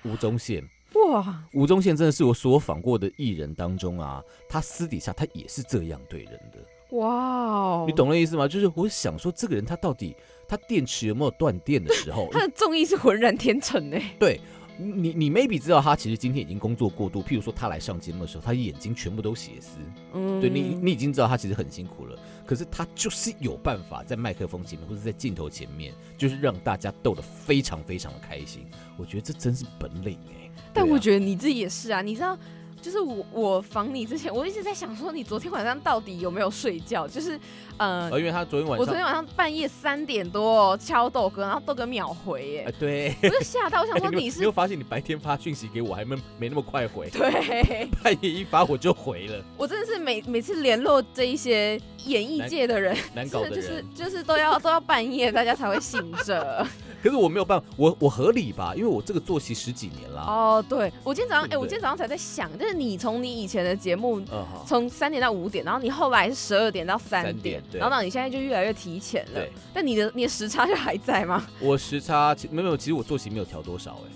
[0.04, 0.62] 吴宗宪。
[0.94, 6.96] 哇，吴宗宪真的是我所访过的艺人当中啊，他私底下他也是这样对人的。
[6.96, 8.46] 哇，你懂那意思吗？
[8.46, 10.14] 就是我想说，这个人他到底
[10.46, 12.28] 他电池有没有断电的时候？
[12.32, 13.98] 他的综艺是浑然天成呢。
[14.20, 14.40] 对。
[14.76, 19.78] 你你 maybe 知道他其实今天已经工作过度，譬如说他来上节目的时候，他眼睛全部都血丝，
[20.12, 28.66] 嗯，对你你已经知道他其实很辛苦了，可是他就是有办法在麦克风前面或者在镜头前面，就是让大家逗得非常非常的开心。
[28.96, 32.38] 我觉得这真是本领哎，但我觉得你自己也是啊，你知道。
[32.84, 37.08] 就是我我防你之前，我一直在想说，你昨天晚上到底有没有睡觉？
[37.08, 37.40] 就是，
[37.78, 49.42] 呃，因为他昨天晚上，我昨天晚上半夜三点多敲豆哥，然后豆哥秒回，耶，对，我就吓到，我想说你是，没有发现你白天发讯息给我还没没那么快回，对， 半夜一发我就回了。
[49.56, 56.66] 我真的是每每次联络这一些演艺界的人，难搞的人，就是就是都要都要半夜大家才会醒着。
[57.04, 58.72] 可是我没有办法，我我合理吧？
[58.74, 60.22] 因为我这个作息十几年了。
[60.22, 64.22] 哦，对，我今天早上，哎，我今天早上才在想，就是你从你以前的节目，
[64.66, 69.32] 从三点到五点，然后你后来是十二点到三点，然后到你现在就越来越提前了。
[69.34, 71.46] 对，但你的你的时差就还在吗？
[71.60, 74.10] 我时差没有，其实我作息没有调多少，哎，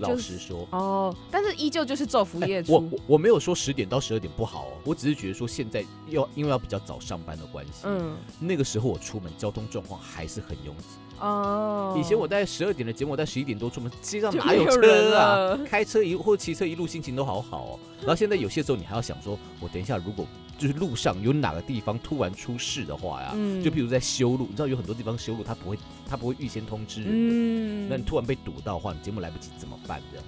[0.00, 0.66] 老实说。
[0.72, 2.72] 哦，但是依旧就是昼伏夜出。
[2.72, 10.84] 我我没有说十点到十二点不好哦，我只是觉得说现在要因为要比较早上班的关系，嗯，那个时候我出门交通状况还是很拥挤。
[11.20, 15.58] 哦，以前我在十二点的节目，我在十一点多出门，街上哪有车啊？
[15.64, 17.78] 开车一或骑车一路心情都好好哦。
[18.00, 20.26] 然后现在有些时候你还要想说，我等一下如果
[20.58, 30.00] 就是路上有哪个地方突然出事的话呀，就比如在修路，你知道有很多地方修路，他不会他不会预先通知，嗯，那你突然被堵到的话，你节目来不及怎么办？
[30.10, 30.26] 这样。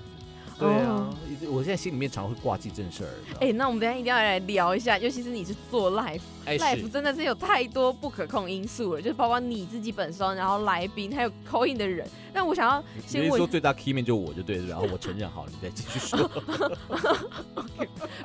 [0.59, 1.07] 对啊，
[1.51, 3.11] 我现在心里面常会挂记这件事儿。
[3.41, 12.09] 哎，那我们等下一定要来聊一下，尤其是你是做 live，live 真的是有太多不可控因素了，就是包括你自己本身，然后来宾，还有 call in 的人。
[12.33, 16.19] 那我想要先问，说最大 key 面就我就对了，然后我承认好，你再继续说。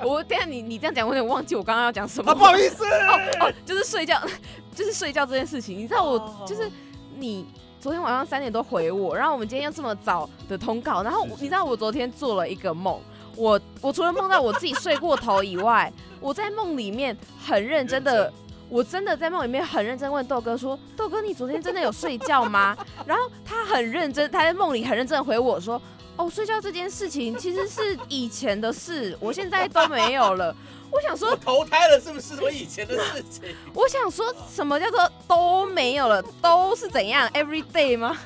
[0.02, 2.34] 我等下你你这样讲，我有点忘记我刚刚要讲什么。
[2.34, 4.18] 不好意思，哦，就是睡觉，
[4.74, 5.76] 就是睡觉这件事情。
[5.78, 6.70] 你知道我就是
[7.18, 7.44] 你。
[7.82, 12.96] 昨天晚上三点多回我，然后我们今天又这么早的通告，然后你知道我昨天做了一个梦，
[13.34, 18.32] 我我除了梦到我自己睡过头以外，我在梦里面很认真的，
[18.68, 22.76] 我真的在梦里面很认真问豆哥说，豆哥你昨天真的有睡觉吗？
[23.04, 25.82] 然后他很认真，他在梦里很认真的回我说，
[26.22, 30.54] 哦，睡觉这件事情其实是以前的事，我现在都没有了。
[30.88, 33.42] 我想说，投胎了是不是什么以前的事情？
[33.74, 38.16] 我想说什么叫做都没有了，都是怎样？Every day 吗？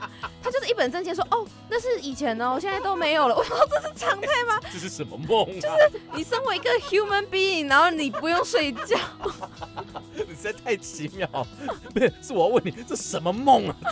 [0.43, 3.35] 他就是一本正经说，哦，那是以前哦，现在都没有了。
[3.35, 4.61] 我说这是常态吗？
[4.71, 5.47] 这是什么梦？
[5.59, 10.06] 就是你身为一个 human being，然后你不用睡觉，你
[10.37, 11.27] 实在太奇妙。
[11.93, 13.77] 不是，是我要问你，这什么梦啊？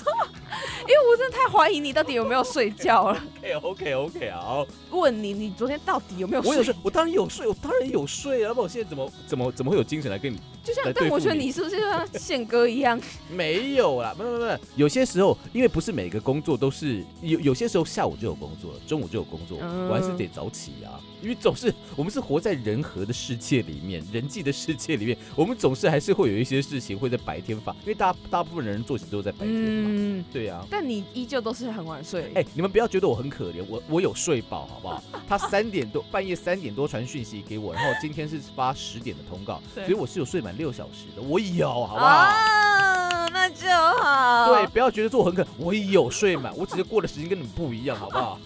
[0.86, 3.22] 因为我真的太怀疑你到底有没有睡觉了。
[3.62, 4.64] OK，OK，OK 啊！
[4.90, 6.50] 问你，你昨天到底有没有睡？
[6.50, 8.52] 我有睡，我当然有睡，我当然有睡啊！
[8.52, 10.38] 不然我现在怎么怎么怎么会有精神来跟你？
[10.64, 12.98] 就像，但我觉得你是不是就像宪哥一样？
[13.30, 20.98] 没有啦，没有没，有有些时候，因为不是每个工作都是有，有些时候下午就有工作，中午就有工作，我还是得早起啊。
[21.22, 29.90] 因为总是我们是活在人和的世界里面，人际的世界里面， 我们总是还是会有一些事情会在白天发，因为大大部分人作息都在白天嘛。
[29.90, 30.62] 嗯，对呀。
[30.68, 32.30] 但你依旧都是很晚睡。
[32.34, 35.02] 哎，你们不要觉得我很可怜，我我有睡饱，好不好？
[35.26, 42.32] 他三点多半夜三点多传讯息给我，然后今天是发十点的通告，所以我是有睡满六小时的，我有，好不好？
[43.32, 43.66] 那就
[44.00, 44.54] 好。
[44.54, 48.38] 对，，不要觉得做很可，我也有睡满，我只是过的时间跟你们不一样，好不好？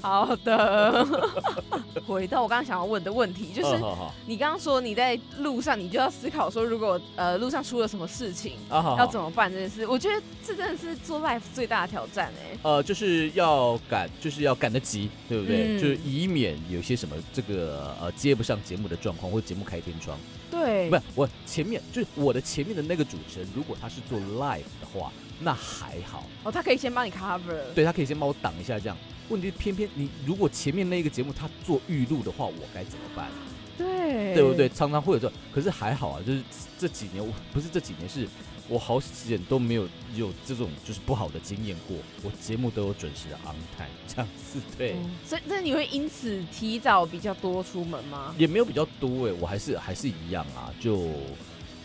[0.00, 1.06] 好的。
[2.06, 3.78] 回到我刚刚想要问的问题，就是
[4.26, 9.86] 你刚刚说你在路上，你就要思考说，如果呃路上出了什么事情，啊好，要怎么办这件事。
[9.86, 12.58] 我觉得这真的是做 life 最大的挑战哎。
[12.62, 15.76] 呃，就是要赶，就是要赶得及，对不对？
[15.76, 20.18] 嗯就是以免有些什么这个呃接不上节目的状况，或者节目开天窗。
[20.52, 25.10] 对，不是我前面就是我的前面的那个主持人，如果他是做 live 的话，
[25.40, 27.58] 那还好，哦，他可以先帮你 cover。
[27.74, 28.96] 对他可以先帮我挡一下这样。
[29.30, 33.30] 问题偏偏你如果前面那个节目他做预录的话，我该怎么办？
[33.78, 34.68] 对对不对？？
[34.68, 36.42] 常常会有这种，可是还好啊，就是
[36.78, 38.28] 这几年我不是这几年是。
[38.72, 48.34] 我好几年都没有有这种就是不好的经验过，我节目都有准时的 on time 这样子，对，嗯所以那你会因此提早比较多出门吗？
[48.38, 51.10] 也没有比较多哎，我还是还是一样啊，就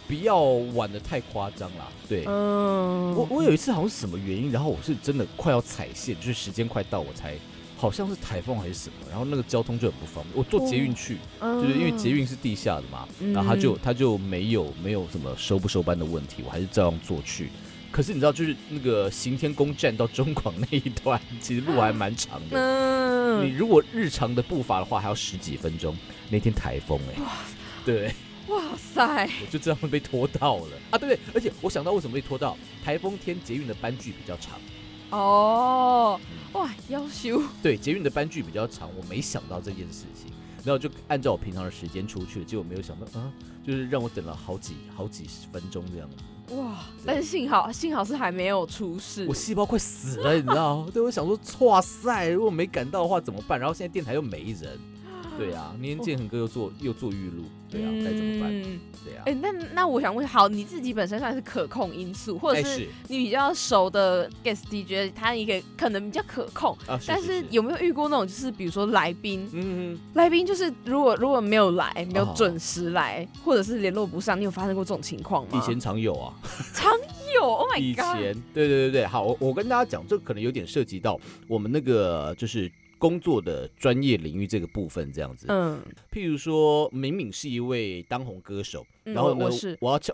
[0.08, 1.90] 不要玩的太夸张啦。
[2.08, 7.36] 对，嗯，我我有一次好像是什么原因，然后我是真的快要踩线，就是时间快到我才，
[7.78, 10.36] 好像是台风还是什么，然后那个交通就很不方便。
[10.36, 17.50] 我坐捷运去，嗯就是因为捷运是地下的嘛，嗯然后他就他就没有没有什么收不收班的问题，我还是照样坐去。
[17.90, 23.44] 可是你知道，就是那个行天宫站到中广那一段，其实路还蛮长的。
[23.44, 25.96] 你 嗯，如果日常的步伐的话，还要十几分钟。
[26.30, 27.22] 那天台风哎、
[27.86, 28.14] 对，
[28.50, 30.98] 哇塞，我就这样被拖到了啊！
[30.98, 34.60] 对不对，而且我想到为什么被拖到，台风天捷运的班距比较长。
[35.10, 36.20] 哦，
[36.54, 40.32] 哇，要修， 对，捷运的班距比较长，我没想到这件事情，
[40.64, 43.32] 然后就按照我平常的时间出去了，结果没有想到，啊，
[43.66, 46.80] 就是让我等了好几好几十分钟这样子，哇！
[47.06, 50.86] 但是幸好幸好是还没有出事我，细胞快死了，你知道？
[50.94, 53.60] 对，我想说，哇塞，如果没赶到的话怎么办？
[53.60, 54.78] 然后现在电台又没人，
[55.38, 58.62] 对啊，那天建恒哥又做又做预录，对啊，该怎么办？
[58.62, 59.24] 嗯对啊。
[59.26, 62.88] 哎、，那那我想问，好，你自己本身算是可控因素，或者哎是。
[63.08, 75.50] 你比较熟的 guest DJ，他一个可能比较可控，啊，但是有没有遇过那种，就是比如说来宾，嗯，来宾就是如果如果没有来，没有哦准时来，或者是联络不上，你有发生过这种情况吗？
[75.54, 76.34] 以前常有啊，
[76.74, 76.92] 常
[77.36, 78.16] 有，Oh my 以 god！
[78.18, 85.48] 前，对对对对，好，我我跟大家讲，这可能有点涉及到我们那个就是工作的专业领域这个部分这样子。
[85.50, 85.82] 嗯，
[86.12, 90.14] 譬如说，敏敏是一位当红歌手，嗯然后呢，我我要敲。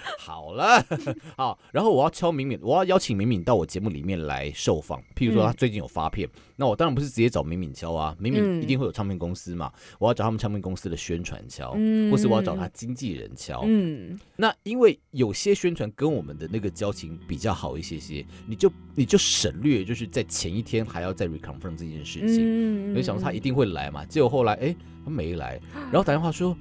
[0.18, 0.84] 好了，
[1.36, 5.00] 好，然后我要敲敏敏，我要邀请敏敏到我节目里面来受访。
[5.16, 13.62] 譬如说，嗯他最近有发片，那我当然不是直接找敏敏敲啊，敏敏嗯一定会有唱片公司嘛，我要找他们唱片公司的宣传敲，嗯或是我要找他经纪人敲。
[13.66, 22.38] 嗯，那因为有些宣传跟我们的那个交情比较好一些些，你就你就省略，就是在前一天还要再 reconfirm 这件事情。
[22.40, 24.74] 嗯我就想说他一定会来嘛，结果后来哎、
[25.04, 26.56] 他没来，然后打电话说，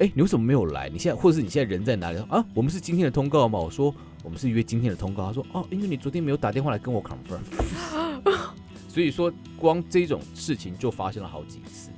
[0.00, 0.88] 哎、你为什么没有来？
[0.88, 2.18] 你现在或者是你现在人在哪里？
[2.30, 3.58] 啊，我们是今天的通告吗？
[3.58, 5.26] 我说我们是约今天的通告。
[5.26, 7.40] 他说哦，因为你昨天没有打电话来跟我 confirm，
[8.88, 11.90] 所以说光这种事情就发生了好几次。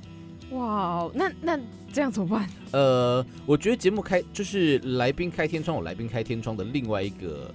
[0.51, 1.57] 哇，那那
[1.93, 2.49] 这样怎么办？
[2.73, 7.49] 呃，我觉得节目开就是来宾开天窗，有来宾开天窗的另外一个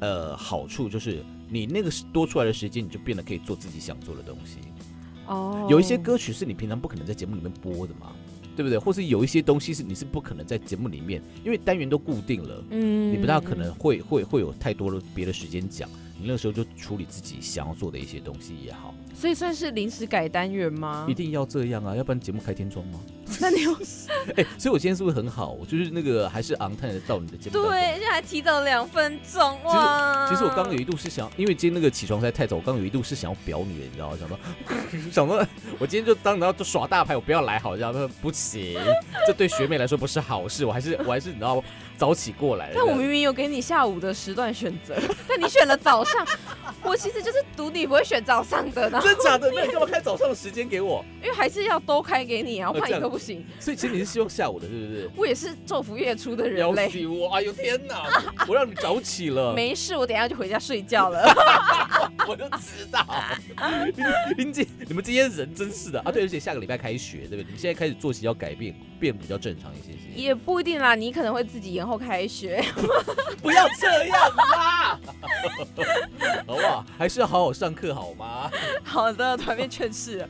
[0.00, 4.58] 呃好处就是，你那个多出来的时间，你就变得可以做自己想做的东西。
[5.26, 8.12] 哦，有一些歌曲是你平常不可能在节目里面播的嘛，
[8.56, 8.78] 对不对？
[8.78, 15.88] 或是有一些东西是你是不可能在节目里面，因为单元都固定了，嗯你不大可能会会会有太多的别的时间讲。
[16.18, 21.12] 你那个时候就处理自己想要做的一些东西也好，所以算是临时改单元吗一？
[21.12, 22.98] 定要这样啊，要不然节目开天窗吗？
[23.40, 23.72] 那你有
[24.36, 25.50] 哎、所以我今天是不是很好？
[25.50, 27.62] 我就是那个还是昂探的到你的节目。
[27.62, 30.26] 对，而且还提早两分钟哇！
[30.28, 34.16] 其实我刚刚有一度是想，因为今天那个起床实在太早，我刚刚有一度是想要表你的，你知道吗？
[34.18, 34.38] 想说，
[35.12, 35.46] 想说，
[35.78, 38.78] 我今天就当然要就耍大牌，我不要来好，这样说不行，
[39.26, 41.62] 这对学妹来说不是好事，我还是我还是你知道
[41.96, 42.74] 早起过来的。
[42.76, 44.94] 但我明明有给你下午的时段选择，
[45.28, 46.26] 但你选了早上。
[46.82, 49.50] 我其实就是赌你不会选早上的，然后真假的？
[49.52, 51.04] 那你干嘛开早上的时间给我？
[51.22, 53.44] 因为还是要都开给你啊，我怕哦这样你都不行。
[53.58, 55.10] 所以其实你是希望下午的，是不是？
[55.16, 56.86] 我也是昼伏夜出的人要类！
[57.32, 58.04] 哎呦天哪，
[58.46, 61.24] 我让你早起了，没事，我等一下就回家睡觉了。
[62.28, 63.04] 我就知道。
[64.36, 66.12] 林姐，你们这些人真是的啊！
[66.12, 67.44] 对，而且下个礼拜开学，对不对？
[67.44, 69.98] 你们现在开始作息要改变，变比较正常一些些。
[70.14, 72.62] 也不一定啦，你可能会自己延后开学。
[73.42, 74.98] 不要这样啦，
[76.46, 76.84] 好不好？
[76.98, 78.50] 还是要好好上课好吗？
[78.82, 80.28] 好的，突然变劝世了。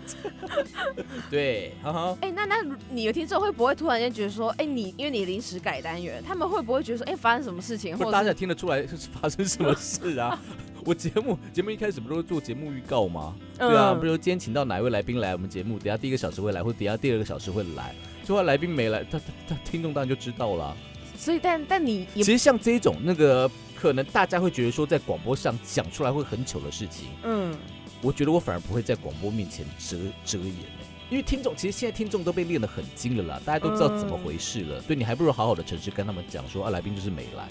[1.31, 2.19] 对，哈哈。
[2.21, 2.57] 哎、那那
[2.91, 10.39] 你有听众会不会突然间觉得说，哎、你因为你临时改单元，他们会不会觉得说，哎、发生什么事情，不是大家听得出来是发生什么事啊？
[10.85, 13.35] 我节目节目一开始不都是做节目预告吗？
[13.59, 20.77] 对啊，嗯比如今天请到哪一位来宾来我们节目，等下第一个小时会来，或者等下第二个小时会来，最后来宾没来，他他他听众当然就知道了啊。
[21.17, 27.57] 所以但但你也其实像这一种那个，可能大家会觉得说在广播上讲出来会很糗的事情，嗯，
[28.03, 34.81] 我觉得我反而不会在广播面前遮遮掩欸因为听众其实现在听众都被练得很精了啦，大家都知道怎么回事了。
[34.83, 37.47] 对你还不如好好的诚实跟他们讲说啊，来宾就是没来。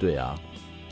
[0.00, 0.34] 对啊，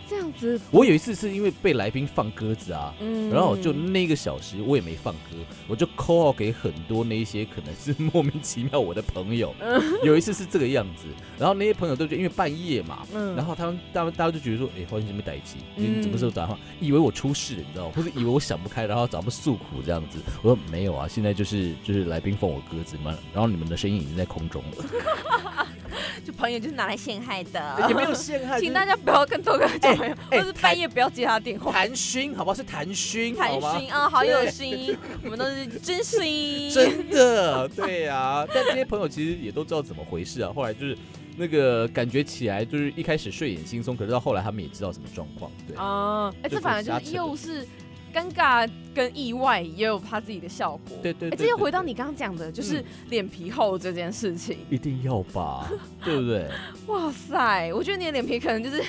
[0.09, 5.37] 这样子，我有一次是因为被来宾放鸽子啊，嗯然后我就那个小时我也没放歌，
[5.67, 9.55] 我就 call 给很多那一些可能是莫名其妙我的朋友。
[10.05, 11.07] 有一次是这个样子，
[11.39, 16.59] 然后那些朋友都觉得因为半夜嘛，嗯然后他们大大家就觉得说，哎、欢迎什么代机，嗯你什么时候打电话？
[16.81, 17.93] 以为我出事了，你知道吗？
[17.97, 20.19] 或者以为我想不开，然后找他们诉苦这样子。
[20.43, 24.85] 我说没有啊，现在就是就是来宾放我鸽子嘛，然后你们的声音已经在空中了，
[26.25, 31.73] 就朋友就是拿来陷害的，也没有陷害，请大家不要跟豆哥交朋友，哎或是半夜不要接他电话。
[31.73, 32.55] 谭勋，好不好？
[32.55, 36.71] 是谈熏，谈好吗心啊，好有心，我们都是真心。
[36.71, 40.53] 真的，对呀、但这些朋友其实也都知道怎么回事啊。
[40.55, 40.97] 后来就是
[41.37, 45.51] 那个感觉起来，就是一开始睡眼惺忪，可是到后来他们也知道什么状况。
[45.67, 47.67] 对，啊，哎，就这反而就是又是
[48.15, 50.97] 尴尬跟意外，也有他自己的效果。
[50.99, 54.59] 哎，对对对这又回到你刚刚讲的，就是嗯脸皮厚这件事情。
[54.71, 55.69] 一定要吧，
[56.05, 56.49] 对不对？
[56.87, 58.83] 哇塞，我觉得你的脸皮可能就是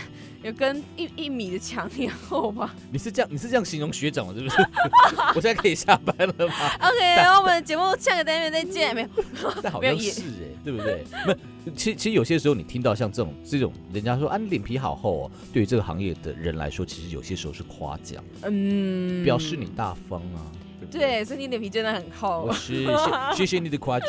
[0.45, 2.75] 有跟一一米的墙一样厚吧。
[2.91, 4.57] 你是这样，你是这样形容学长的，是不是？
[5.35, 9.09] 我现在可以下班了吗？OK，我们的节目下个单元再见，没有？
[9.63, 11.03] 但好像是哎、对不对？
[11.25, 20.45] 不，其实其实有些时候你听到像这种这种人家说啊，你脸皮好厚哦，对于这个行业的人来说，其实有些时候是夸奖，嗯，表示你大方啊。
[20.91, 22.53] 对所以你脸皮真的很厚我。
[22.53, 22.93] 是谢
[23.37, 24.07] 谢谢你的夸奖。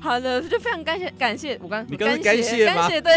[0.00, 3.14] 好的，就非常感谢感谢我刚你刚刚是感感谢吗感谢对，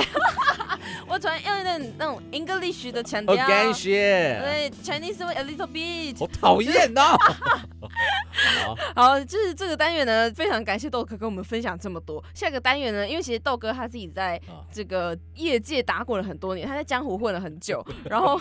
[1.07, 4.39] 我突然用一点那种 English 的腔哦，调，感谢。
[4.43, 6.17] 对 Chinese way a little bit。
[6.19, 7.17] 好讨厌 呐！
[8.95, 12.23] 好，就是这个单元呢，非常感谢豆哥跟我们分享这么多。
[12.33, 18.39] 下个单元呢，因为其实豆哥他自己在啊这个业界打滚了很多年，他在江湖混了很久， 然后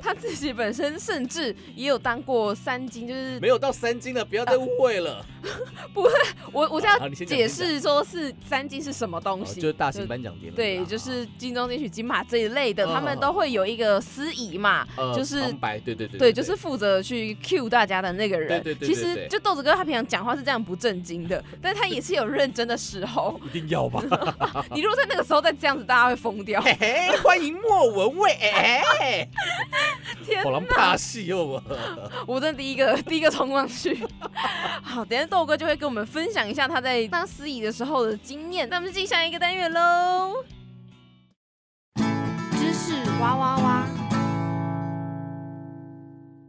[0.00, 5.24] 他自己本身甚至也有当过三金，就是没有到三金了，不要再误会了。
[6.52, 10.56] 我我现在解释说是三金是什么东哦西，就是大型颁奖典礼。
[10.56, 18.48] 对，就是金钟、金曲、金马这一类的，嗯他们都会有一个司仪嘛，呃就是旁白，对对对对，就是负责去 cue 大家的那个人。
[18.48, 23.40] 对对对对其实就豆子哥他平常讲话是这样不正经的， 但他也是有认真的时候。
[23.44, 24.02] 一定要吧。
[24.74, 26.60] 你如果在那个时候再这样子，大家会疯掉。
[27.22, 29.28] 欢迎莫文蔚，哎，
[30.24, 31.62] 天好狼怕戏哦我。
[32.26, 33.98] 我真的第一个第一个冲上去。
[34.82, 38.68] 好，等下豆哥就会跟我们分享一下他在当司仪的时候的经验。
[38.68, 40.32] 那我们就进下一个单元喽。
[42.86, 43.86] 知识哇哇哇！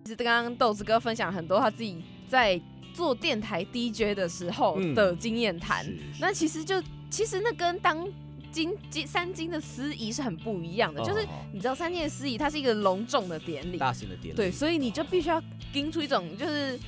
[0.03, 1.97] 其实刚刚豆子哥分享很多他自己
[2.29, 2.61] 在
[2.93, 5.83] 做电台 DJ 的时候嗯的经验谈。
[5.83, 6.79] 是是那其实就
[7.09, 8.07] 其实那跟当
[8.51, 15.41] 金金三金的司仪是很不一样的，就是哦你知道三金的司仪它是一个隆重的典礼，大型的典礼，对，所以你就必须要
[15.73, 16.79] 盯出一种就是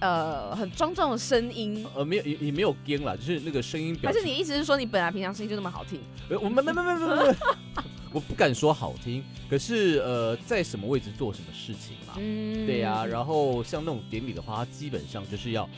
[0.00, 1.86] 呃很庄重的声音。
[1.94, 6.00] 呃，没有也也没有颠啦，就是那个声音表示还是你意思是说你本来平常声音就那么好听？
[6.28, 7.36] 呃，我没没没没没没，
[8.12, 12.66] 我不敢说好听，可是呃，在什么位置做什么事情嘛，嗯。
[12.66, 15.68] 对呀、然后像那种典礼的话，它基本上就是要，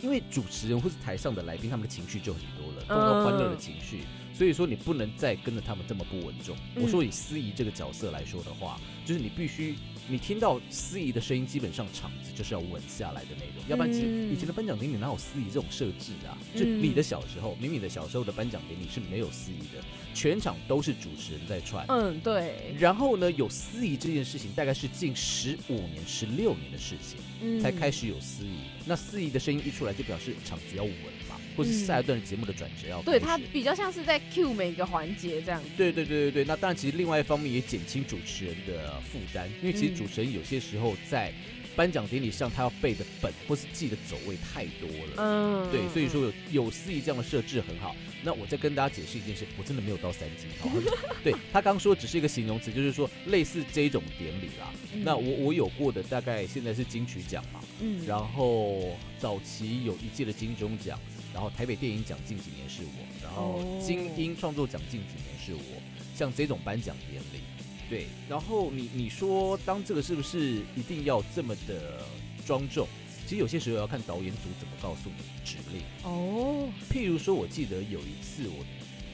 [0.00, 4.02] 因为主持人或是台上的来宾，他们的情绪就很多了，都到欢乐的情绪，
[4.40, 6.56] 所以说你不能再跟着他们这么不稳重。
[6.74, 9.74] 嗯我说以司仪这个角色来说的话，就是你必须。
[10.08, 16.36] 你听到司仪的声音，基本上场子就是要稳下来的那种，要不然其实嗯以前的颁奖典礼哪有司仪这种设置啊？
[16.54, 19.84] 嗯就你的小时候，明明的小时候的颁奖典礼是没有司仪的，
[20.14, 21.84] 全场都是主持人在串。
[21.88, 27.20] 嗯，对，然后呢，有司仪这件事情，大概是近十五年、十六年的事情。
[27.42, 28.56] 嗯才开始有司仪。
[28.86, 30.92] 那司仪的声音一出来，就表示场子要稳
[31.28, 33.02] 嘛，或是下一段节目的转折要。
[33.02, 35.68] 对他比较像是在 cue 每个环节这样子。
[35.76, 41.32] 对对对对对，那当然，其实另外一方面也减轻主持人的负担，因为其实嗯主持人有些时候在
[41.76, 45.14] 颁奖典礼上，他要背的本或是记的走位太多了。
[45.16, 47.94] 嗯，对，所以说有有司仪这样的设置很好。
[48.22, 50.82] 那我再跟大家解释一件事，我真的没有到三金哦。
[51.24, 54.70] 对他刚说只是一个形容词，就是说类似这种典礼啦。
[54.92, 60.98] 嗯那我我有过的大概现在是金曲奖嘛，嗯然后早期有一届的金钟奖，
[61.32, 65.82] 然后台北电影奖近几年是我，然后哦金鹰创作奖近几年是我，
[66.14, 67.40] 像这种颁奖典礼，
[67.88, 72.02] 对，然后你你说当这个是不是一定要这么的
[72.46, 72.86] 庄重？
[73.26, 75.82] 其实有些时候要看导演组怎么告诉你指令。
[76.02, 78.64] 哦，譬如说，我记得有一次我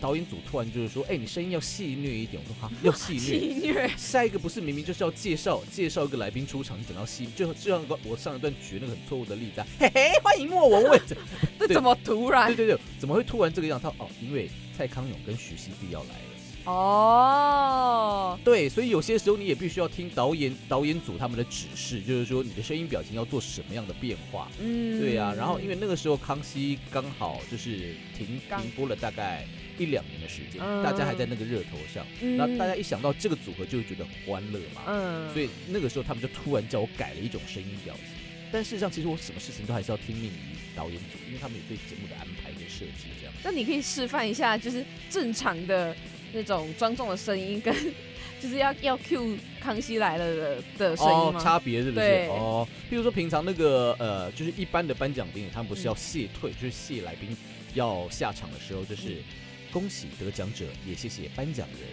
[0.00, 2.42] 导演组突然就是说，哎、你声音要戏谑一点。
[2.42, 3.20] 我说哈，要戏谑。
[3.20, 11.00] 戏虐，下一个不是明明就是要介绍介绍一个来宾出场，你等到戏，就就像我上一段举那个很错误的例子、啊， 嘿嘿，欢迎莫文蔚。
[11.58, 12.66] 这怎么突然对？
[12.66, 13.80] 对对，怎么会突然这个样？
[13.80, 16.20] 他哦，因为蔡康永跟徐熙娣要来了。
[16.68, 24.48] 哦，对，所以有些时候你也必须要听导演导演组他们的指示，就是说你的声音表情要做什么样的变化。
[24.58, 29.46] 嗯对呀、然后因为那个时候康熙刚好就是停停播了大概
[29.78, 38.04] 一两年的时间，嗯大家还在那个热头上，嗯然后大家一想到这个组合就会觉得很欢乐嘛，嗯所以那个时候他们就突然叫我改了一种声音表情。
[38.52, 43.34] 但事实上，其实我什么事情都还是要听命于导演组，因为他们有对节目的安排跟设计这样。
[43.42, 45.94] 那你可以示范一下，就是正常的
[46.32, 47.74] 那种庄重的声音，跟
[48.40, 51.38] 就是要要 Q 康熙来了的的声音？
[51.40, 52.06] 差别是不是？
[52.30, 57.36] 哦，比如说平常那个呃，就是一般的颁奖典礼，他们不是要嗯谢退，就是谢来宾
[57.74, 59.24] 要下场的时候，就是嗯
[59.72, 61.88] 恭喜得奖者，也谢谢颁奖人。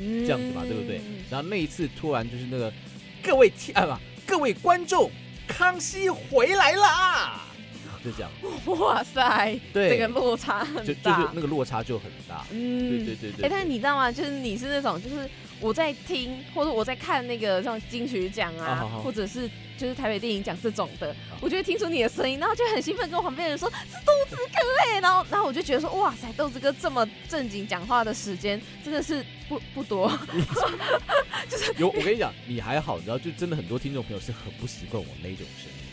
[0.00, 1.00] 嗯这样子嘛，对不对？
[1.28, 2.72] 然后那一次突然就是那个
[3.20, 5.10] 各位天啊，各位观众，
[5.48, 7.47] 康熙回来啦，
[8.10, 8.30] 就这样，
[8.78, 11.30] 哇塞，对这个落差很就就是大。
[11.34, 12.44] 那个落差就很大。
[12.50, 14.10] 嗯对对对对哎、但是你知道吗？
[14.10, 15.28] 就是你是那种，就是
[15.60, 30.10] 我在听或者我在看那个像金曲奖啊，啊好好或者是就是台北电影奖这种的，啊我就会听出你的声音，然后就很兴奋，跟我旁边人说是豆子哥哎、然后然后我就觉得说哇塞，豆子哥这么正经讲话的时间真的是不不多。
[31.48, 35.87] 就是有我跟你讲，你还好，你知道，就真的很多听众朋友是很不习惯我那种声音。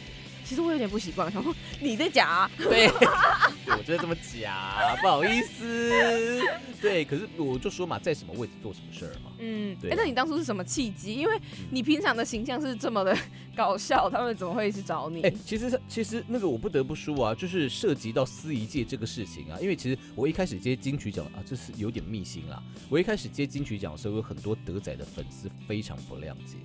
[0.45, 2.87] 其实我有点不习惯， 想说你在讲啊， 对，
[3.67, 6.41] 我真的这么假，不好意思。
[6.81, 9.31] 对，可是我就说嘛，在什么位置做什么事儿嘛。
[9.39, 11.15] 嗯，对哎、那你当初是什么契机？
[11.15, 11.39] 因为
[11.71, 13.17] 你平常的形象是这么的
[13.55, 15.23] 搞笑，他们怎么会去找你？
[15.23, 22.61] 哎、其实其实那个我不得不说啊，就是涉及到司仪界这个事情啊，因为其实我一开始接金曲奖啊，这是有点秘辛啦。
[22.87, 26.57] 我一开始接金曲奖的时候，有很多德仔的粉丝非常不谅解。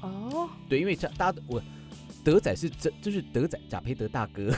[0.00, 1.62] 哦，对，因为这大家我
[2.22, 4.52] 德仔是真就是德仔贾培德大哥，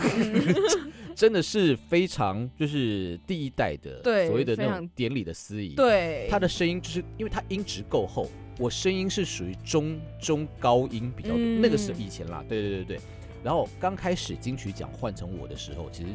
[1.14, 13.00] 真的是非常就是第一代的对所谓的那种典礼的司仪。，对，他的声音就是因为他音质够厚，我声音是属于中中高音比较多，嗯那个是以前啦，对对对对。
[13.44, 16.08] 然后刚开始金曲奖换成我的时候，其实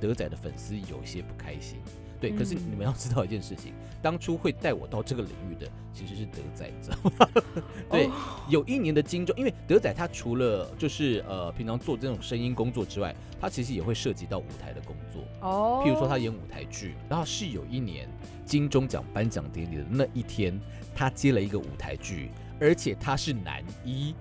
[0.00, 1.78] 德仔的粉丝有一些不开心。
[2.24, 7.42] 对，可是嗯你们要知道一件事情，当初会带我到这个领域的其实是德仔，你知道吗？
[7.90, 8.12] 对，哦
[8.48, 15.22] 有一年的金钟，因为德仔他除了就是呃平常做这种声音工作之外，他其实也会涉及到舞台的工作。
[15.42, 18.08] 哦，譬如说他演舞台剧，然后是有一年
[18.46, 20.58] 金钟奖颁奖典礼的那一天，
[20.94, 24.14] 他接了一个舞台剧，而且他是男一，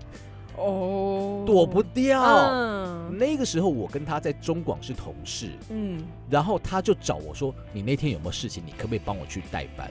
[0.58, 2.22] 哦，躲不掉。
[2.24, 2.84] 嗯
[3.16, 8.64] 那个时候我跟他在中广是同事，嗯，然后他就找我说：“你那天有没有事情？
[8.66, 9.90] 你可不可以帮我去代班？”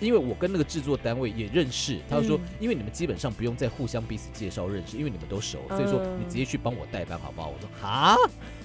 [0.00, 8.16] 因为我跟那个制作单位也认识，他就说：“嗯因为你们基本上不用再互相彼此介绍认识，因为你们都熟，所以说嗯你直接去帮我代班好不好？”我说：“哈，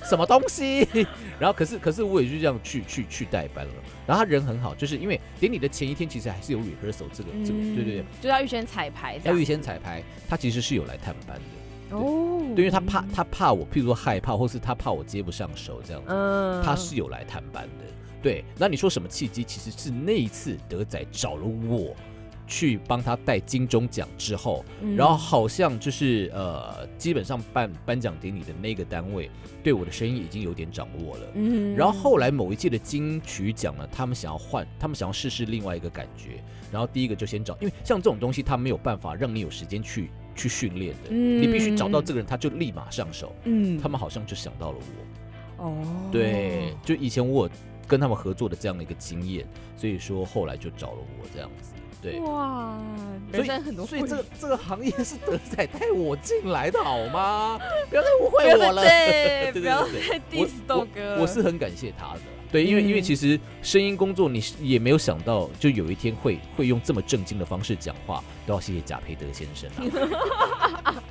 [0.04, 0.88] 什么东西？”
[1.40, 3.74] 然后可是可是我也就这样去去去代班了。
[4.08, 16.08] 然后他人很好，就是因为典礼的前一天其实还是有 rehearsal 这个这个，对对就要预先彩排要预先彩排，他其实是有来探班的，哦，对，因为他怕他怕我，譬如说害怕，或是他怕我接不上手这样子。
[16.10, 17.86] 嗯，他是有来探班的。
[18.22, 19.44] 对，那你说什么契机？
[19.44, 21.96] 其实是那一次德仔找了我
[22.46, 29.30] 去帮他带金钟奖之后，嗯，然后好像就是呃，基本上办颁奖典礼的那个单位
[29.64, 31.24] 对我的声音已经有点掌握了。
[31.36, 36.44] 嗯，然后后来某一届的金曲奖呢，他们想要换，他们想要试试另外一个感觉。
[36.72, 43.34] 然后第一个就先找，因为像这种东西，他没有办法让你有时间去去训练的，嗯你必须找到这个人，他就立马上手。
[43.46, 45.66] 嗯，他们好像就想到了我。
[45.66, 47.52] 哦，对，就以前我有
[47.90, 51.74] 跟他们合作的这样的一个经验，所以说后来就找了我这样子。
[52.02, 52.80] 对，哇，
[53.34, 57.60] 所以很多所以这个个 这个行业是德仔带我进来的好吗？
[57.90, 58.82] 不要再误会我了。
[58.88, 62.22] 对，对不要对再 diss 豆哥了，我是很感谢他的。
[62.52, 71.04] 对，因为、因为嗯其实声音工作，你是也没有想到，就有一天会会用这么正经的方式讲话，都要谢谢贾培德先生啊。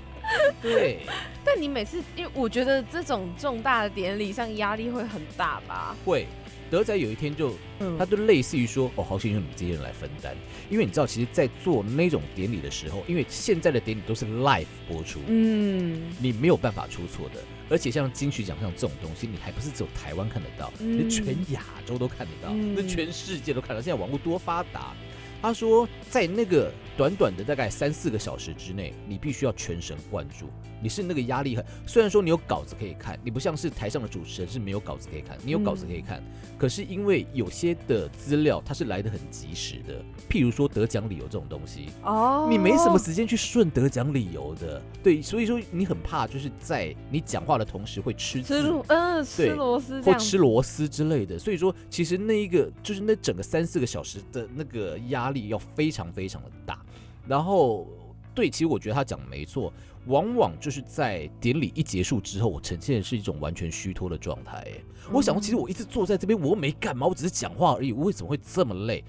[0.62, 1.00] 对，
[1.44, 5.94] 但你每次，因为我觉得这种重大的典礼上压力会很大吧？
[6.04, 6.26] 会。
[6.70, 7.96] 德仔有一天就嗯。
[7.98, 10.36] 他就类似于说，哦，好想用你们这些人来分担，
[10.70, 16.00] 因为你知道，其实，在做那种典礼的时候，因为现在的典礼都是 live 播出，嗯。
[16.20, 17.40] 你没有办法出错的。
[17.70, 21.06] 而且像金曲奖项这种东西，你还不是只有台湾看得到，嗯。
[21.06, 22.74] 你全亚洲都看得到，嗯。
[22.74, 23.80] 那全世界都看得到。
[23.82, 24.94] 现在网络多发达，
[25.42, 30.46] 他说，在那个短短的大概三四个小时之内，你必须要全神贯注。
[30.82, 36.20] 你是那个压力很，虽然说你有稿子可以看，你不像是台上的主持人是没有稿子可以看，你有稿子可以看，
[36.58, 56.80] 可是因为有些的资料它是来的很及时的，譬如说得奖理由这种东西，哦，你没什么时间去顺得奖理由的，对，所以说你很怕就是在你讲话的同时会吃吃螺，嗯，吃螺丝这或，吃螺丝之类的，所以说其实那一个就是那整个三四个小时的那个压压力要非常非常的大。
[57.28, 57.86] 然后，
[58.34, 59.72] 对，其实我觉得他讲的没错，
[60.06, 64.56] 往往就是在典礼一结束之后，我呈现的是一种完全虚脱的状态。
[64.66, 64.72] 哎，
[65.12, 69.04] 我想，其实我一直坐在这边，我又没干嘛，我只是讲话而已，我为什么会这么累？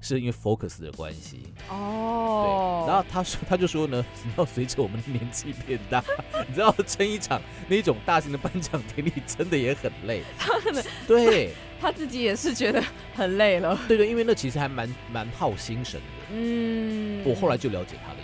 [0.00, 2.84] 是因为 focus 的关系哦。
[2.86, 6.02] 对，然后他说，他就说呢， 你要随着我们的年纪变大，
[6.46, 10.22] 你知道撑一场那种大型的颁奖典礼，真的也很累。
[10.38, 12.82] 他可能对他自己也是觉得
[13.14, 13.78] 很累了。
[13.86, 16.34] 对对，因为那其实还蛮蛮耗心神的。
[16.34, 18.18] 嗯，我后来就了解他了。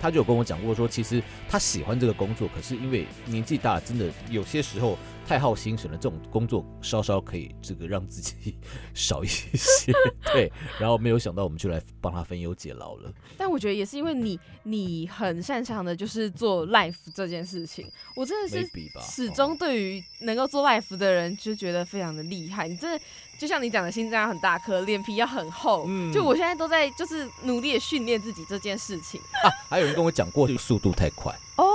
[0.00, 5.96] 他就有跟我讲过，说其实他喜欢这个工作，可是因为年纪大，真的有些时候太耗心神了。
[5.96, 8.56] 这种工作稍稍可以这个让自己
[8.92, 9.92] 少一些，
[10.32, 10.52] 对。
[10.78, 13.12] 然后没有想到，我们就来帮他分忧解劳了。
[13.36, 17.90] 但我觉得也是因为你，你很擅长的就是做 life 这件事情。
[18.14, 18.68] 我真的是
[19.00, 22.68] 始终对于能够做 life 的人就觉得非常的厉害。
[22.68, 23.04] 你真的。
[23.36, 25.86] 就像你讲的，心脏要很大颗，脸皮要很厚。
[25.88, 29.20] 嗯，就我现在都在就是努力的训练自己这件事情。
[29.42, 31.73] 啊，还有人跟我讲过，速度太快哦。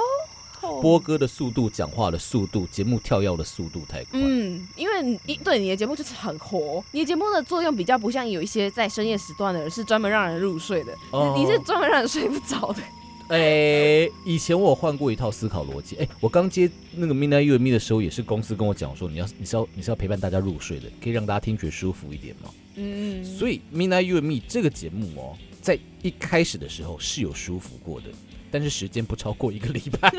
[0.82, 4.19] 播歌的速度、讲话的速度、节目跳跃的速度太快。
[4.19, 10.93] 嗯，因为一对你的节目就是很活，你的节目的作用比较不像有一些在深夜时段的人是专门让人入睡的，
[11.36, 12.82] 你是专门让人睡不着的。
[13.30, 15.95] 哎，以前我换过一套思考逻辑。
[15.97, 22.49] 哎，我刚接那个 Midnight You and Me 的时候，也是公司跟我讲说，你要你是要你是要陪伴大家入睡的，可以让大家听觉舒服一点吗？
[22.73, 28.07] 嗯，所以 Midnight You and Me 这个节目哦，在一开始的时候是有舒服过的，
[28.51, 30.11] 但是时间不超过一个礼拜，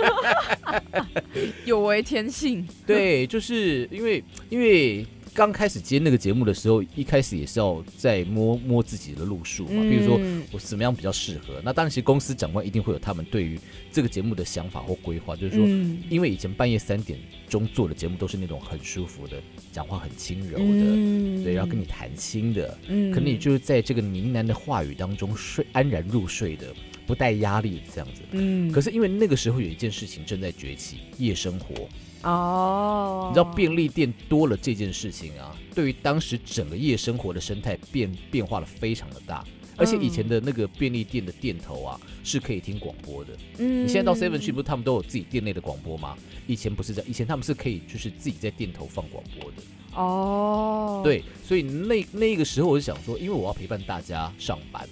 [1.65, 2.67] 有违天性。
[2.87, 5.07] 对，就是因为因为。
[5.33, 9.81] 刚开始接那个节目的时候，一开始也是要在摸摸自己的路数嘛。
[9.89, 10.21] 比如说
[10.51, 11.63] 我怎么样比较适合。
[11.65, 13.59] 那当然，其实公司长官一定会有他们对于
[13.93, 15.37] 这个节目的想法或规划。
[15.37, 15.65] 就是说，
[16.11, 17.17] 因为以前半夜三点
[17.49, 26.67] 钟做的节目都是那种很舒服的，讲话很轻柔的，对，然后跟你谈心的，可能你就是在这个呢喃的话语当中睡安然入睡的，
[27.11, 28.23] 不带压力这样子。
[28.31, 28.71] 嗯。
[28.71, 31.89] 可是因为那个时候有一件事情正在崛起，夜生活。
[32.23, 39.43] 哦，你知道便利店多了这件事情啊，对于当时整个夜生活的生态变变化了非常的大，
[39.75, 46.15] 而且以前的那个便利店的店头啊是可以听广播的，嗯，你现在到 Seven 去不是他们都有自己店内的广播吗？
[46.47, 49.57] 以前不是这样，以前他们是可以就是自己在店头放广播的，
[49.95, 54.87] 哦，对，所以那那个时候我就想说，因为我要陪伴大家上班。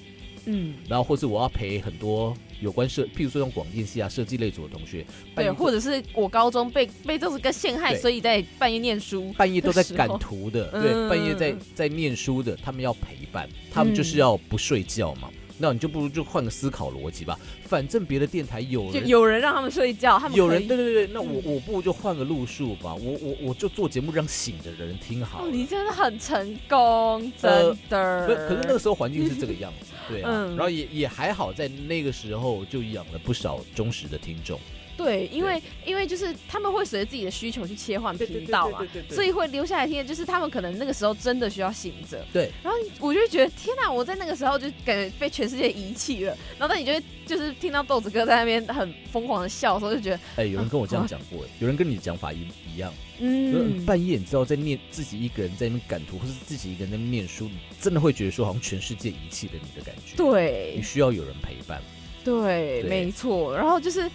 [0.50, 5.04] 嗯，然后或是我要陪很多有关设，譬如说用广电系啊、设计类组的同学，
[5.36, 15.28] 对，或者是我高中被被这首歌陷害，所以在半夜念书，半夜都在赶图的，对，半夜在在念书的，他们要陪伴，他们就是要不睡觉嘛。
[15.60, 25.48] 那你就不如就换个思考逻辑吧，反正别的电台有人有人让他们睡觉，他们有人对对对，那我我不如就换个路数吧，我我我就做节目让醒的人听好。
[25.48, 28.46] 你真的很成功，真的。
[28.48, 34.58] 可是那个时候环境是这个样子，对啊，然后也也还好，在那个时候就养了不少忠实的听众。
[34.98, 40.04] 对，因为因为就是他们会随着自己的需求去切换频道嘛，所以会留下来听。
[40.04, 42.50] 就是他们可能那个时候真的需要醒着，对。
[42.64, 46.36] 然后我就觉得天哪，我在那个时候就感觉被全世界遗弃了。
[46.58, 52.92] 然后但你就会就是听到豆子哥在那边很疯狂的笑的时候，就觉得哎，有人跟我这样讲过，有人跟你讲法一一样。
[53.20, 60.16] 嗯，半夜你知道在念自己一个人在那边赶图，或是自己一个人在念书，你真的会觉得说好像全世界遗弃了你的感觉。
[60.16, 61.80] 对，你需要有人陪伴。
[62.24, 63.56] 对，没错。
[63.56, 64.10] 然后就是。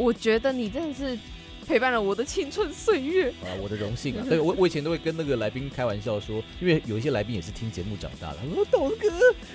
[0.00, 1.18] 我觉得你真的是。
[1.66, 4.26] 陪伴了我的青春岁月啊，我的荣幸啊！
[4.28, 8.38] 对我，我以前都会跟那个来宾开玩笑说，因为有一些来宾也是听节目长大的。
[8.38, 9.08] 他说：“董哥，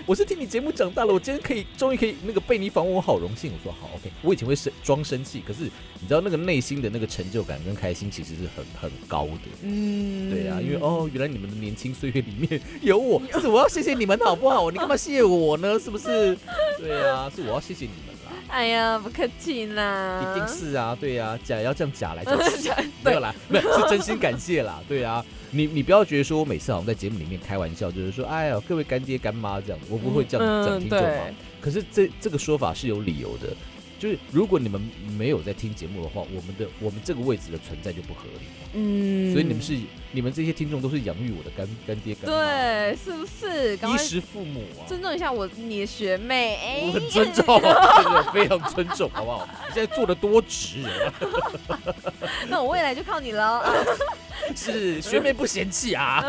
[0.05, 9.41] 我是听你节目长大了，我今天可以终于可以那个被你访问，我好荣幸。”我说：“好，OK。”我以前会生装生气，可是你知道那个内心的那个成就感跟开心其实是很很高的。
[9.63, 14.71] 嗯，对啊，因为哦，原来你们的年轻岁月里面有我， 是我要谢谢你们好不好？
[14.71, 15.77] 你干嘛谢我呢？
[15.77, 16.37] 是不是？
[16.79, 18.14] 对啊，是我要谢谢你们。
[18.47, 20.21] 哎呀，不客气啦！
[20.21, 22.69] 一定是啊，对呀，假要这样假来就 是，
[23.03, 31.23] 没有啦，没有是真心感谢啦，对啊，你你不要觉得说我每次好像在节目里面开玩笑，就是说，哎呀，各位干爹干妈这样，我不会这样这样听众嘛。
[31.59, 33.49] 可是这这个说法是有理由的。
[34.05, 34.79] 就是如果你们
[35.17, 38.45] 没有在听节目的话，我们的我们这个位置的存在就不合理。
[38.73, 39.75] 嗯，所以你们是
[40.11, 43.75] 你们这些听众都是养育我的干干爹干妈，对，是不是？
[43.75, 49.49] 衣食父母啊，尊重一下我你的学妹，我很尊重， 真的非常尊重，好不好？
[49.67, 51.13] 你现在做的多值啊！
[52.47, 53.65] 那我未来就靠你了。
[54.55, 56.23] 是学妹不嫌弃啊。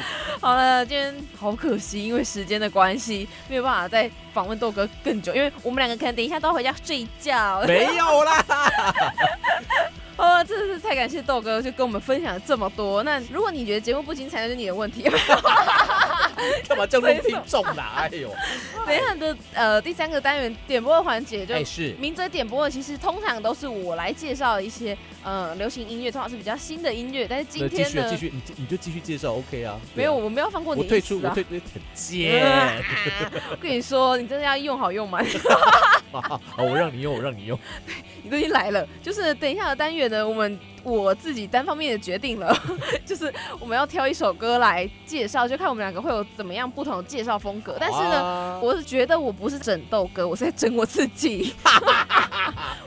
[0.40, 7.62] 好了，今天好可惜，因为时间的关系，没有办法再访问豆哥更久，因为我们两个可能等一下都要回家睡觉。
[7.66, 8.44] 没有啦。
[10.18, 13.04] 哦，真的是太感谢豆哥，就跟我们分享了这么多。
[13.04, 15.04] 那如果你觉得节目不精彩，那是你的问题。
[16.68, 17.92] 干嘛这样弄听众啦？
[17.98, 18.28] 哎呦，
[18.84, 24.96] 等一下的呃第三个单元点播的环节就哎是，名嘴点播的，其实通常都是我来介绍一些
[25.28, 27.26] 呃流行音乐，通常是比较新的音乐。
[27.28, 29.78] 但是今天呢，续继续，你你就继续介绍，OK 啊？
[29.94, 31.60] 没有，我没有放过你我退出，我退很
[31.92, 32.82] 贱。
[33.50, 35.22] 我跟你说，你真的要用好用满。
[36.10, 37.58] 好，我让你用，我让你用。
[38.24, 42.56] 你都已经来了，就是等一下的单元呢，我们我自己单方面的决定了，
[43.04, 47.76] 就是我们要挑一首歌来介绍，就看我们两个会有怎么样不同的介绍风格。
[47.78, 51.54] 但是呢，呢我是觉得我不是整豆哥，我是在整我自己，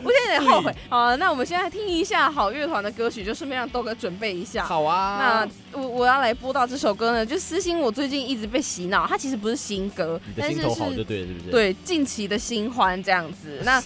[0.03, 0.75] 我现在有点后悔。
[0.89, 4.63] 好，那我们现在听一下好乐团的歌曲，就顺便让豆哥准备一下。
[4.63, 13.61] 好啊，那我我要来播到这首歌呢，就私心我最近一直被洗脑，它其实不是新歌，你的但是心头好就是对了，是不是？，对近期的新欢这样子。
[13.65, 13.83] 那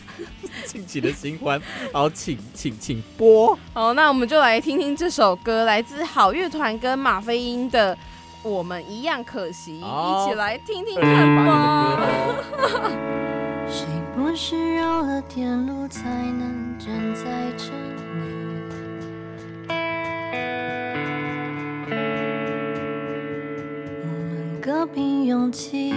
[0.66, 3.58] 近期的新欢，好，请请请播。
[3.74, 7.96] 好，那我们就来听听这首歌，来自好乐团跟马飞英的
[8.44, 12.00] 《我们一样可惜》，好一起来听听看吧。
[13.68, 13.86] 谁
[14.16, 18.05] 不是绕了点路才能站在这里？
[24.02, 25.94] 我们各凭勇气。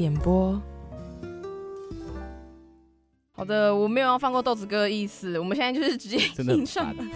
[0.00, 0.58] 点播。
[3.36, 7.06] 好的，我没有要放过豆子哥的意思，我们现在就是直接真的很印上烦。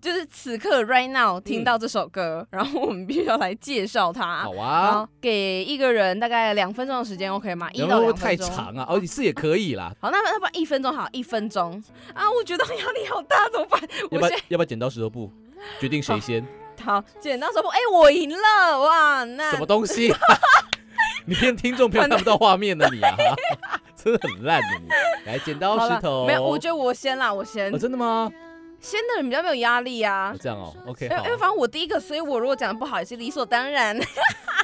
[0.00, 4.44] 就是此刻 right now 听到这首歌，然后我们必须要来介绍它。
[4.44, 7.68] 好啊，后给一个人大概两分钟的时间，OK 吗？
[7.72, 8.56] 一然到后太两分钟。
[8.56, 9.92] 长啊，哦，你是也可以啦。
[9.98, 11.82] 好，那那不然一分钟好，一分钟
[12.14, 12.30] 啊！
[12.30, 13.80] 我觉得压力好大，怎么办？
[14.12, 15.32] 要不要要不要剪刀石头布，
[15.80, 16.46] 决定谁先？
[16.84, 19.24] 好剪刀石头布，哎、我赢了哇！
[19.24, 20.14] 那什么东西？
[21.26, 23.16] 你骗听众朋友看不到画面的，你啊，
[23.96, 24.88] 真的很烂的你。
[25.26, 26.26] 来，剪刀石头。
[26.26, 28.30] 没有，我觉得我先啦，我先哦，真的吗？
[28.78, 30.38] 先的人比较没有压力啊哦。
[30.40, 33.98] 这样哦，OK，好因为因，为反正我第一个，所以我如果讲的不好也是理所当然。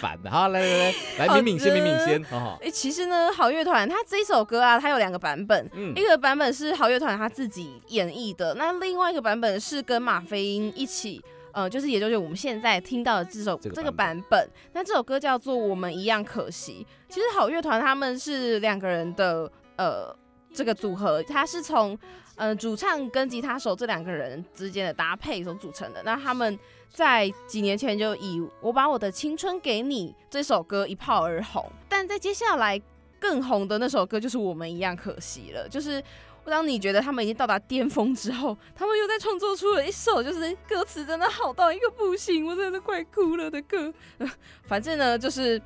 [0.00, 0.30] 烦的。
[0.30, 2.58] 好，来来来来，敏敏先，敏敏先，好好。
[2.62, 11.20] 哎、其实呢，好乐团它这一首歌啊，它有两个版本，嗯一个版本是好乐团他自己演绎的，那另外一个版本是跟马飞鹰一起。
[11.52, 16.86] 呃，就是也就是我们现在听到的这首这个这个版版本，那这首歌叫做《我们一样可惜》。
[17.12, 20.14] 其实好乐团他们是两个人的呃
[20.52, 21.98] 这个组合，它是从
[22.36, 26.02] 呃主唱跟吉他手这两个人之间的搭配所组成的。
[26.04, 26.58] 那他们
[26.90, 32.80] 在几年前就以《我把我的青春给你》这首歌一炮而红，但在接下来
[33.20, 36.02] 更红的那首歌就是《我们一样可惜》了，就是。
[36.44, 43.92] 当你觉得他们已经到达巅峰之后，他们又在创作出了一首，就是歌词真的好到一个不行，我真的快哭了的歌。
[44.66, 45.60] 反正呢，就是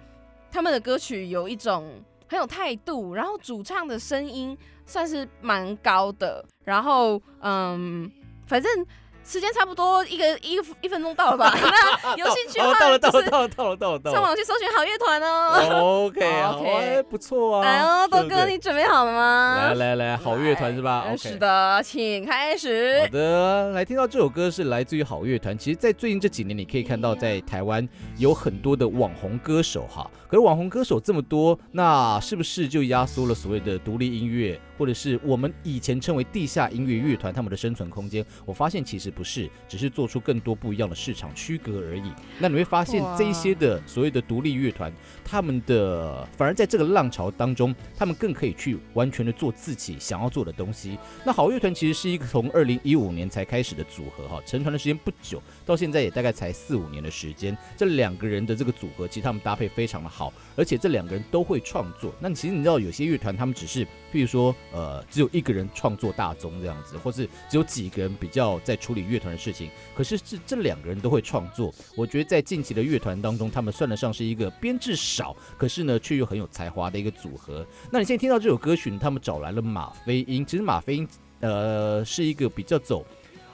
[0.50, 8.10] 他们的歌曲有一种很有态度，然后主唱的声音算是蛮高的，然后嗯，
[8.46, 8.86] 反正
[9.26, 11.52] 时间差不多一个一个一分钟到了吧？
[11.58, 14.16] 那有兴趣的哦，话，到了，到了，到了，到了，到了，到了。
[14.16, 16.06] 上网去搜寻好乐团哦。
[16.06, 17.66] OK， 好，OK 哎，不错啊。
[17.66, 19.56] 哎呦，豆哥，你准备好了吗？
[19.56, 23.08] 来来来，好乐团是吧是的，请开始好。
[23.08, 25.58] 的，来听到这首歌是来自于好乐团。
[25.58, 27.86] 其实，在最近这几年，你可以看到在台湾
[28.18, 30.08] 有很多的网红歌手哈。
[30.28, 38.24] 可是网红歌手这么多，那是不是就压缩了所谓的独立音乐，或者是我们以前称为地下音乐乐团他们的生存空间？
[38.44, 42.12] 我发现其实不是，只是做出更多不一样的市场区隔而已。
[42.38, 44.92] 那你会发现这一些的所谓的独立乐团，
[45.24, 50.98] 他们的反而在这个浪潮当中，他们更可以去完全的做自己想要做的东西。
[51.24, 57.56] 那好乐团其实是一个从二零一五年才开始的组合哈，成团的时间不久，到现在也大概才四五年的时间。
[57.76, 62.14] 这两个人的这个组合，其实他们搭配非常的好，而且这两个人都会创作。
[62.20, 63.86] 那其实你知道，有些乐团他们只是，
[64.16, 69.70] 譬如说，呃，只有一个人创作大宗这样子，或是只有几个人比较在处理乐团的事情。
[69.94, 77.66] 可是这这两个人都会创作，我觉得在近期的乐团当中，他们算得上是一个编制少，可是呢却又很有才华的一个组合。
[77.90, 81.08] 那你现在听到这首歌曲，他们找来了马飞鹰，其实马飞鹰
[81.40, 83.04] 呃是一个比较走。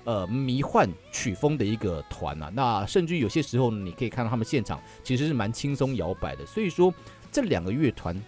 [0.05, 6.45] 呃，迷幻曲风的一个团啊，那甚至有些时候，你可以看到他们现场其实是蛮轻松摇摆的。
[6.45, 6.93] 所以说，
[7.31, 8.21] 这两个乐团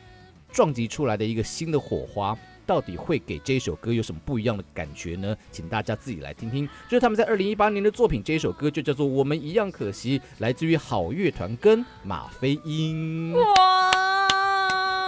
[0.55, 5.37] 撞击出来的一个新的火花，到底会给这首歌有什么不一样的感觉呢？
[5.51, 6.65] 请大家自己来听听。
[6.89, 13.33] 就是他们在二零一八年的作品，这首歌就叫做《我们一样可惜》，来自于好乐团跟马飞英。
[13.33, 13.43] 哇，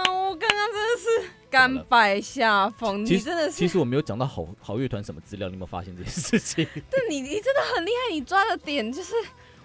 [0.03, 6.67] 我刚刚真的是甘拜下风，你真的是，其实我没有讲到好好乐团什么资料，你有没有发现这件事情？
[6.91, 9.13] 但你你真的很厉害，你抓的点就是，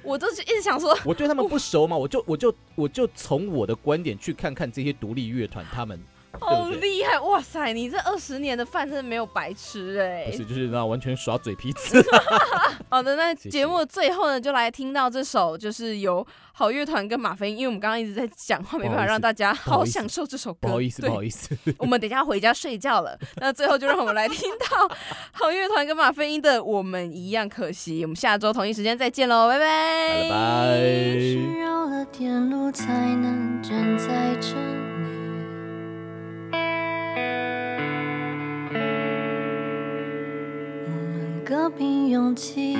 [0.03, 5.99] 我都是一直想说，我对他们不熟嘛，我就我就我就从我的观点去看看这些独立乐团，他们
[6.41, 12.03] 好厉害，哇塞，你这二十年的饭真的没有白吃哎、不是就是那完全耍嘴皮子。
[12.89, 20.59] 好的，那 节目的最后呢，就来听到这首，就是由好乐团跟马飞鹰，因为我们刚刚一直在讲话，没办法让大家好好享受这首歌。
[20.63, 21.57] 不好意思，不好意思。
[21.79, 23.19] 我们等一下回家睡觉了。
[23.37, 24.97] 那最后就让我们来听到
[25.33, 27.99] 好乐团跟马飞鹰的《我们一样可惜》。
[28.03, 30.77] 我们下周同一时间再见喽，拜拜，拜拜。
[31.19, 34.57] 是绕了点路才能站在这
[41.43, 41.53] 里。
[41.55, 42.77] 我们各凭勇气。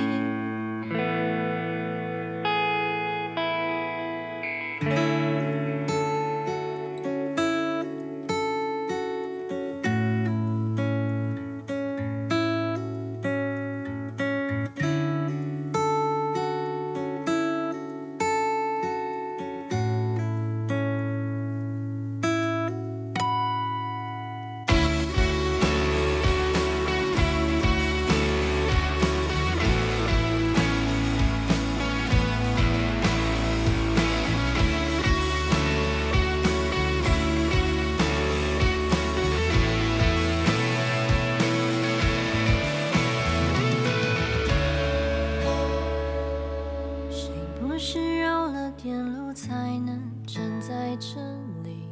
[47.85, 51.19] 是绕了点路才能站在这
[51.65, 51.83] 里？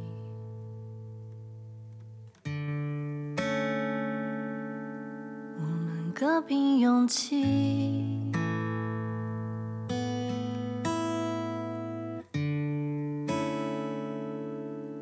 [5.58, 8.22] 我们各凭勇气。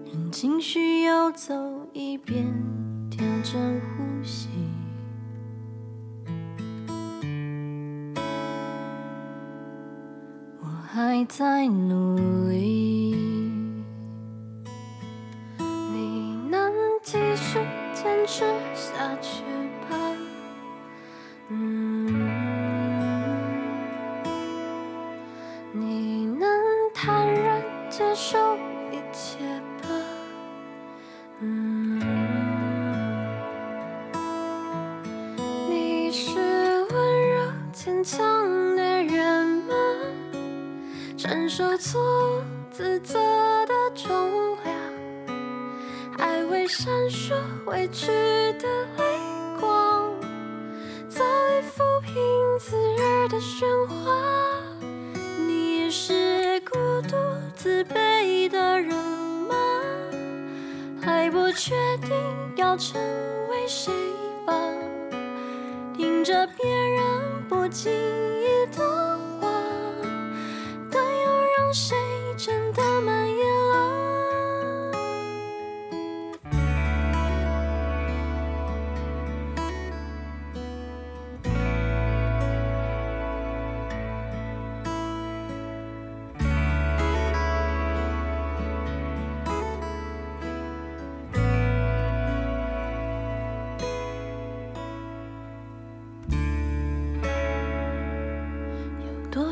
[0.08, 1.54] 任情绪游走
[1.94, 2.48] 一边，
[3.12, 4.50] 调整呼吸。
[11.02, 12.99] 还在努力。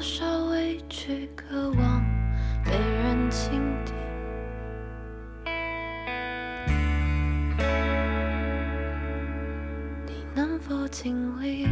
[0.08, 2.02] 多少委屈渴望
[2.64, 3.94] 被人倾听。
[10.06, 11.68] 你能否经历？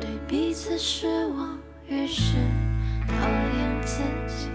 [0.00, 2.32] 对彼此失望于是
[3.06, 4.48] 讨厌自己。